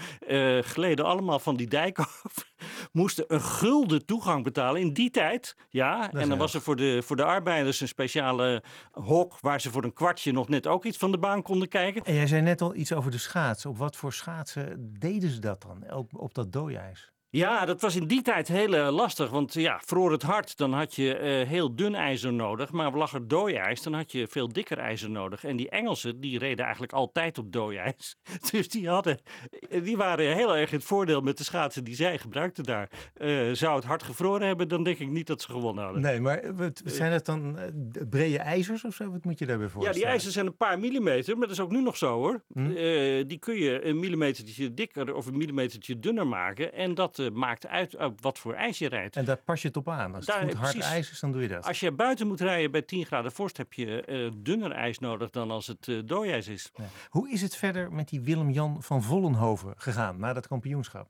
gleden 0.60 1.04
allemaal 1.04 1.38
van 1.38 1.56
die 1.56 1.68
dijk 1.68 1.98
af. 2.24 2.24
Moesten 2.92 3.24
een 3.28 3.40
gulden 3.40 4.06
toegang 4.06 4.44
betalen 4.44 4.80
in 4.80 4.92
die 4.92 5.10
tijd. 5.10 5.56
Ja, 5.68 6.12
en 6.12 6.28
dan 6.28 6.38
was 6.38 6.54
er 6.54 6.60
voor 6.60 6.76
de, 6.76 7.02
voor 7.02 7.16
de 7.16 7.24
arbeiders 7.24 7.80
een 7.80 7.88
speciale 7.88 8.62
hok. 8.92 9.40
Waar 9.40 9.60
ze 9.60 9.70
voor 9.70 9.84
een 9.84 9.92
kwartje 9.92 10.32
nog 10.32 10.48
net 10.48 10.66
ook 10.66 10.84
iets 10.84 10.98
van 10.98 11.10
de 11.10 11.18
baan 11.18 11.42
konden 11.42 11.68
kijken. 11.68 12.04
En 12.04 12.14
jij 12.14 12.26
zei 12.26 12.42
net 12.42 12.60
al 12.60 12.74
iets 12.74 12.92
over 12.92 13.10
de 13.10 13.18
schaats. 13.18 13.66
Op 13.66 13.78
wat 13.78 13.96
voor 13.96 14.12
schaatsen 14.12 14.96
deden 14.98 15.30
ze 15.30 15.38
dat 15.38 15.62
dan 15.62 15.92
op, 15.92 16.10
op 16.14 16.34
dat 16.34 16.52
dooijs? 16.52 17.12
Ja, 17.32 17.64
dat 17.64 17.80
was 17.80 17.96
in 17.96 18.06
die 18.06 18.22
tijd 18.22 18.48
heel 18.48 18.74
eh, 18.74 18.92
lastig. 18.92 19.30
Want 19.30 19.54
ja, 19.54 19.80
vroor 19.84 20.12
het 20.12 20.22
hard, 20.22 20.56
dan 20.56 20.72
had 20.72 20.94
je 20.94 21.16
eh, 21.16 21.48
heel 21.48 21.74
dun 21.74 21.94
ijzer 21.94 22.32
nodig. 22.32 22.72
Maar 22.72 22.96
lag 22.96 23.14
er 23.14 23.28
dooijs, 23.28 23.82
dan 23.82 23.92
had 23.92 24.12
je 24.12 24.26
veel 24.26 24.48
dikker 24.48 24.78
ijzer 24.78 25.10
nodig. 25.10 25.44
En 25.44 25.56
die 25.56 25.68
Engelsen, 25.68 26.20
die 26.20 26.38
reden 26.38 26.62
eigenlijk 26.64 26.92
altijd 26.92 27.38
op 27.38 27.52
dooijs. 27.52 28.16
Dus 28.50 28.68
die, 28.68 28.88
hadden, 28.88 29.18
die 29.82 29.96
waren 29.96 30.34
heel 30.34 30.56
erg 30.56 30.70
in 30.70 30.76
het 30.76 30.86
voordeel 30.86 31.20
met 31.20 31.38
de 31.38 31.44
schaatsen 31.44 31.84
die 31.84 31.94
zij 31.94 32.18
gebruikten 32.18 32.64
daar. 32.64 32.90
Eh, 33.14 33.50
zou 33.52 33.76
het 33.76 33.84
hard 33.84 34.02
gevroren 34.02 34.46
hebben, 34.46 34.68
dan 34.68 34.82
denk 34.82 34.98
ik 34.98 35.08
niet 35.08 35.26
dat 35.26 35.42
ze 35.42 35.50
gewonnen 35.50 35.84
hadden. 35.84 36.02
Nee, 36.02 36.20
maar 36.20 36.42
zijn 36.84 37.12
het 37.12 37.26
dan 37.26 37.58
brede 38.10 38.38
ijzers 38.38 38.84
of 38.84 38.94
zo? 38.94 39.10
Wat 39.10 39.24
moet 39.24 39.38
je 39.38 39.46
daarbij 39.46 39.68
voorstellen? 39.68 39.98
Ja, 39.98 40.04
die 40.04 40.12
ijzers 40.12 40.34
zijn 40.34 40.46
een 40.46 40.56
paar 40.56 40.78
millimeter, 40.78 41.38
maar 41.38 41.46
dat 41.46 41.56
is 41.56 41.62
ook 41.62 41.70
nu 41.70 41.82
nog 41.82 41.96
zo 41.96 42.14
hoor. 42.14 42.42
Hm? 42.52 42.68
die 43.26 43.38
kun 43.38 43.54
je 43.54 43.84
een 43.84 43.98
millimetertje 43.98 44.74
dikker 44.74 45.14
of 45.14 45.26
een 45.26 45.36
millimetertje 45.36 45.98
dunner 45.98 46.26
maken. 46.26 46.72
En 46.72 46.94
dat 46.94 47.19
maakt 47.32 47.66
uit 47.66 47.96
op 47.96 48.20
wat 48.20 48.38
voor 48.38 48.54
ijs 48.54 48.78
je 48.78 48.88
rijdt. 48.88 49.16
En 49.16 49.24
daar 49.24 49.36
pas 49.36 49.62
je 49.62 49.68
het 49.68 49.76
op 49.76 49.88
aan. 49.88 50.14
Als 50.14 50.26
het 50.26 50.34
goed 50.34 50.54
hard 50.54 50.72
precies, 50.72 50.90
ijs 50.90 51.10
is, 51.10 51.20
dan 51.20 51.32
doe 51.32 51.42
je 51.42 51.48
dat. 51.48 51.66
Als 51.66 51.80
je 51.80 51.92
buiten 51.92 52.26
moet 52.26 52.40
rijden 52.40 52.70
bij 52.70 52.82
10 52.82 53.06
graden 53.06 53.32
vorst, 53.32 53.56
heb 53.56 53.72
je 53.72 54.06
uh, 54.06 54.30
dunner 54.42 54.72
ijs 54.72 54.98
nodig 54.98 55.30
dan 55.30 55.50
als 55.50 55.66
het 55.66 55.86
uh, 55.86 56.02
dooijs 56.04 56.48
is. 56.48 56.70
Ja. 56.74 56.84
Hoe 57.08 57.30
is 57.30 57.42
het 57.42 57.56
verder 57.56 57.92
met 57.92 58.08
die 58.08 58.20
Willem-Jan 58.20 58.82
van 58.82 59.02
Vollenhoven 59.02 59.74
gegaan 59.76 60.18
na 60.18 60.32
dat 60.32 60.46
kampioenschap? 60.46 61.08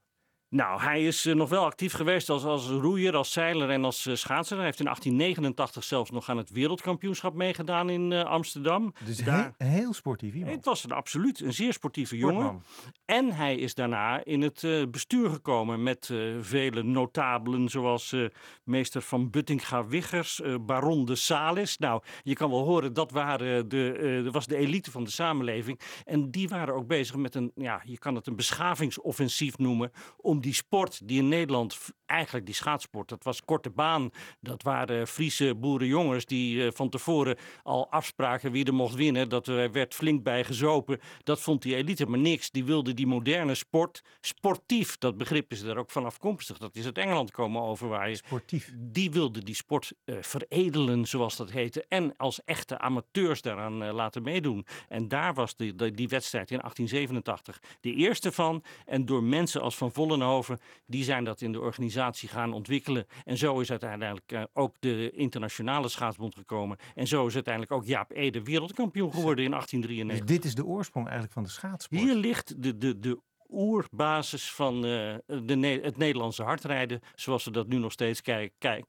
Nou, 0.51 0.81
hij 0.81 1.05
is 1.05 1.27
uh, 1.27 1.35
nog 1.35 1.49
wel 1.49 1.65
actief 1.65 1.93
geweest 1.93 2.29
als, 2.29 2.45
als 2.45 2.69
roeier, 2.69 3.17
als 3.17 3.33
zeiler 3.33 3.71
en 3.71 3.85
als 3.85 4.07
uh, 4.07 4.15
schaatser. 4.15 4.57
Hij 4.57 4.67
heeft 4.67 4.79
in 4.79 4.85
1889 4.85 5.85
zelfs 5.85 6.11
nog 6.11 6.29
aan 6.29 6.37
het 6.37 6.51
wereldkampioenschap 6.51 7.35
meegedaan 7.35 7.91
in 7.91 8.11
uh, 8.11 8.25
Amsterdam. 8.25 8.95
Dus 9.05 9.17
Daar... 9.17 9.55
heel, 9.57 9.69
heel 9.69 9.93
sportief 9.93 10.35
iemand. 10.35 10.55
Het 10.55 10.65
was 10.65 10.85
een 10.85 10.93
absoluut 10.93 11.41
een 11.41 11.53
zeer 11.53 11.73
sportieve 11.73 12.17
Sportman. 12.17 12.43
jongen. 12.43 12.63
En 13.05 13.33
hij 13.33 13.57
is 13.57 13.75
daarna 13.75 14.25
in 14.25 14.43
het 14.43 14.67
bestuur 14.91 15.31
gekomen 15.31 15.83
met 15.83 16.13
vele 16.41 16.83
notabelen 16.83 17.69
zoals 17.69 18.17
meester 18.65 19.03
van 19.03 19.31
Buttinga-Wiggers, 19.31 20.43
baron 20.61 21.05
de 21.05 21.15
Salis. 21.15 21.79
Nou, 21.79 22.03
je 22.23 22.35
kan 22.35 22.51
wel 22.51 22.65
horen, 22.65 22.93
dat 22.93 23.11
waren 23.11 23.69
de, 23.69 24.29
was 24.33 24.47
de 24.47 24.57
elite 24.57 24.91
van 24.91 25.05
de 25.05 25.11
samenleving. 25.11 25.81
En 26.05 26.31
die 26.31 26.49
waren 26.49 26.75
ook 26.75 26.87
bezig 26.87 27.17
met 27.17 27.35
een, 27.35 27.53
ja, 27.55 27.83
je 27.85 27.99
kan 27.99 28.15
het 28.15 28.27
een 28.27 28.37
beschavingsoffensief 28.37 29.59
noemen, 29.59 29.93
om 30.17 30.40
die 30.41 30.55
sport 30.55 31.09
die 31.09 31.19
in 31.19 31.29
Nederland, 31.29 31.79
eigenlijk 32.07 32.47
die 32.47 32.55
schaatsport, 32.55 33.09
dat 33.09 33.25
was 33.25 33.45
korte 33.45 33.71
baan. 33.71 34.11
Dat 34.41 34.63
waren 34.63 35.07
Friese 35.07 35.55
boerenjongens 35.55 36.25
die 36.25 36.57
uh, 36.57 36.71
van 36.73 36.89
tevoren 36.89 37.37
al 37.63 37.91
afspraken 37.91 38.53
wie 38.53 38.65
er 38.65 38.75
mocht 38.75 38.95
winnen. 38.95 39.29
Dat 39.29 39.47
er 39.47 39.73
werd 39.73 39.95
flink 39.95 40.23
bij 40.23 40.45
gezopen. 40.45 41.01
Dat 41.23 41.41
vond 41.41 41.63
die 41.63 41.77
elite 41.77 42.07
maar 42.07 42.19
niks. 42.19 42.51
Die 42.51 42.65
wilde 42.65 42.95
die 42.95 43.07
moderne 43.07 43.55
sport, 43.55 44.03
sportief, 44.21 44.99
dat 44.99 45.17
begrip 45.17 45.53
is 45.53 45.63
er 45.63 45.77
ook 45.77 45.91
van 45.91 46.05
afkomstig. 46.05 46.59
Dat 46.59 46.77
is 46.77 46.85
uit 46.85 46.99
Engeland 46.99 47.31
komen 47.31 47.63
overwaaien. 47.63 48.17
Sportief. 48.17 48.73
Die 48.77 49.11
wilde 49.11 49.43
die 49.45 49.55
sport 49.55 49.93
uh, 50.05 50.17
veredelen, 50.21 51.07
zoals 51.07 51.37
dat 51.37 51.51
heette. 51.51 51.85
En 51.89 52.17
als 52.17 52.45
echte 52.45 52.79
amateurs 52.79 53.43
daaraan 53.43 53.83
uh, 53.83 53.93
laten 53.93 54.23
meedoen. 54.23 54.67
En 54.89 55.09
daar 55.09 55.35
was 55.35 55.57
die, 55.57 55.75
die, 55.75 55.91
die 55.91 56.09
wedstrijd 56.09 56.51
in 56.51 56.59
1887 56.59 57.61
de 57.81 57.95
eerste 57.95 58.33
van. 58.33 58.65
En 58.87 59.05
door 59.05 59.23
mensen 59.23 59.61
als 59.61 59.77
Van 59.77 59.93
Vollenhoven 59.93 60.30
die 60.87 61.05
zijn 61.05 61.25
dat 61.25 61.41
in 61.41 61.53
de 61.53 61.61
organisatie 61.61 62.29
gaan 62.29 62.53
ontwikkelen. 62.53 63.07
En 63.25 63.37
zo 63.37 63.61
is 63.61 63.71
uiteindelijk 63.71 64.33
uh, 64.33 64.43
ook 64.53 64.77
de 64.81 65.11
internationale 65.11 65.89
schaatsbond 65.89 66.35
gekomen. 66.35 66.77
En 66.95 67.07
zo 67.07 67.27
is 67.27 67.35
uiteindelijk 67.35 67.75
ook 67.75 67.85
Jaap 67.85 68.13
Ede 68.13 68.43
wereldkampioen 68.43 69.13
geworden 69.13 69.45
in 69.45 69.51
1893. 69.51 70.27
Dus 70.27 70.37
dit 70.37 70.45
is 70.45 70.55
de 70.55 70.65
oorsprong 70.65 71.05
eigenlijk 71.07 71.35
van 71.35 71.43
de 71.43 71.49
schaatsport? 71.49 72.03
Hier 72.03 72.15
ligt 72.15 72.63
de, 72.63 72.79
de, 72.79 72.99
de 72.99 73.19
oerbasis 73.53 74.53
van 74.53 74.75
uh, 74.75 75.15
de, 75.27 75.81
het 75.83 75.97
Nederlandse 75.97 76.43
hardrijden. 76.43 77.01
Zoals 77.15 77.45
we 77.45 77.51
dat 77.51 77.69
nu 77.69 77.79
nog 77.79 77.93
steeds 77.93 78.23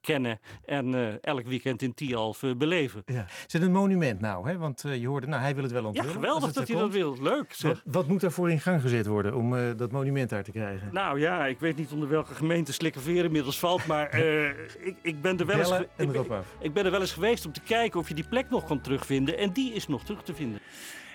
kennen. 0.01 0.39
En 0.65 0.93
uh, 0.93 1.07
elk 1.21 1.45
weekend 1.45 1.81
in 1.81 1.93
Tialf 1.93 2.43
uh, 2.43 2.55
beleven. 2.55 3.01
Ja. 3.05 3.25
Is 3.47 3.53
het 3.53 3.61
een 3.61 3.71
monument 3.71 4.19
nou? 4.19 4.49
Hè? 4.49 4.57
Want 4.57 4.83
je 4.99 5.07
hoorde, 5.07 5.27
nou, 5.27 5.41
hij 5.41 5.55
wil 5.55 5.63
het 5.63 5.71
wel 5.71 5.85
onthullen. 5.85 6.07
Ja, 6.07 6.13
geweldig 6.13 6.51
dat 6.51 6.67
hij 6.67 6.77
dat 6.77 6.91
wil. 6.91 7.17
Leuk. 7.21 7.55
Wat, 7.61 7.81
wat, 7.85 8.07
moet 8.07 8.21
daarvoor 8.21 8.51
in 8.51 8.59
gang 8.59 8.81
gezet 8.81 9.05
worden 9.05 9.35
om 9.35 9.75
dat 9.77 9.91
monument 9.91 10.29
daar 10.29 10.43
te 10.43 10.51
krijgen? 10.51 10.89
Nou 10.91 11.19
ja, 11.19 11.45
ik 11.45 11.59
weet 11.59 11.77
niet 11.77 11.91
onder 11.91 12.09
welke 12.09 12.35
gemeente 12.35 12.73
Slikkerveer 12.73 13.23
inmiddels 13.23 13.59
valt. 13.59 13.85
Maar 13.85 14.15
ik, 14.79 14.95
ik, 15.01 15.21
ben 15.21 15.39
er 15.39 15.45
wel 15.45 15.59
eens 15.59 15.71
ik, 15.95 16.09
ik 16.59 16.73
ben 16.73 16.85
er 16.85 16.91
wel 16.91 17.01
eens 17.01 17.13
geweest 17.13 17.45
om 17.45 17.51
te 17.51 17.61
kijken 17.61 17.99
of 17.99 18.07
je 18.07 18.13
die 18.13 18.27
plek 18.27 18.49
nog 18.49 18.65
kan 18.65 18.81
terugvinden. 18.81 19.37
En 19.37 19.51
die 19.51 19.73
is 19.73 19.87
nog 19.87 20.03
terug 20.03 20.23
te 20.23 20.33
vinden. 20.33 20.59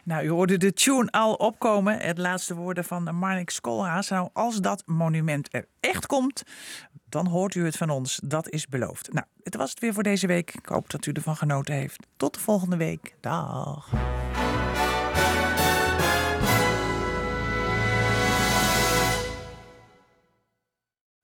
Nou, 0.07 0.25
u 0.25 0.29
hoorde 0.29 0.57
de 0.57 0.73
tune 0.73 1.11
al 1.11 1.35
opkomen. 1.35 1.99
Het 2.01 2.19
laatste 2.19 2.55
woorden 2.55 2.85
van 2.85 3.15
Marnik 3.15 3.51
Skolhaas. 3.51 4.09
Nou, 4.09 4.29
als 4.33 4.61
dat 4.61 4.83
monument 4.87 5.55
er 5.55 5.67
echt 5.81 6.07
komt, 6.07 6.43
dan 7.09 7.27
hoort 7.27 7.55
u 7.55 7.65
het 7.65 7.77
van 7.77 7.91
ons. 7.91 8.21
Dat 8.25 8.49
is 8.49 8.67
beloofd. 8.67 9.13
Nou, 9.13 9.27
het 9.43 9.57
was 9.57 9.71
het 9.71 9.81
weer 9.81 9.95
voor 9.95 10.03
deze 10.03 10.27
week. 10.27 10.55
Ik 10.55 10.67
hoop 10.67 10.91
dat 10.91 11.07
u 11.07 11.13
ervan 11.13 11.37
genoten 11.37 11.75
heeft. 11.75 12.07
Tot 12.17 12.35
de 12.35 12.41
volgende 12.41 12.77
week. 12.77 13.17
Dag. 13.21 13.89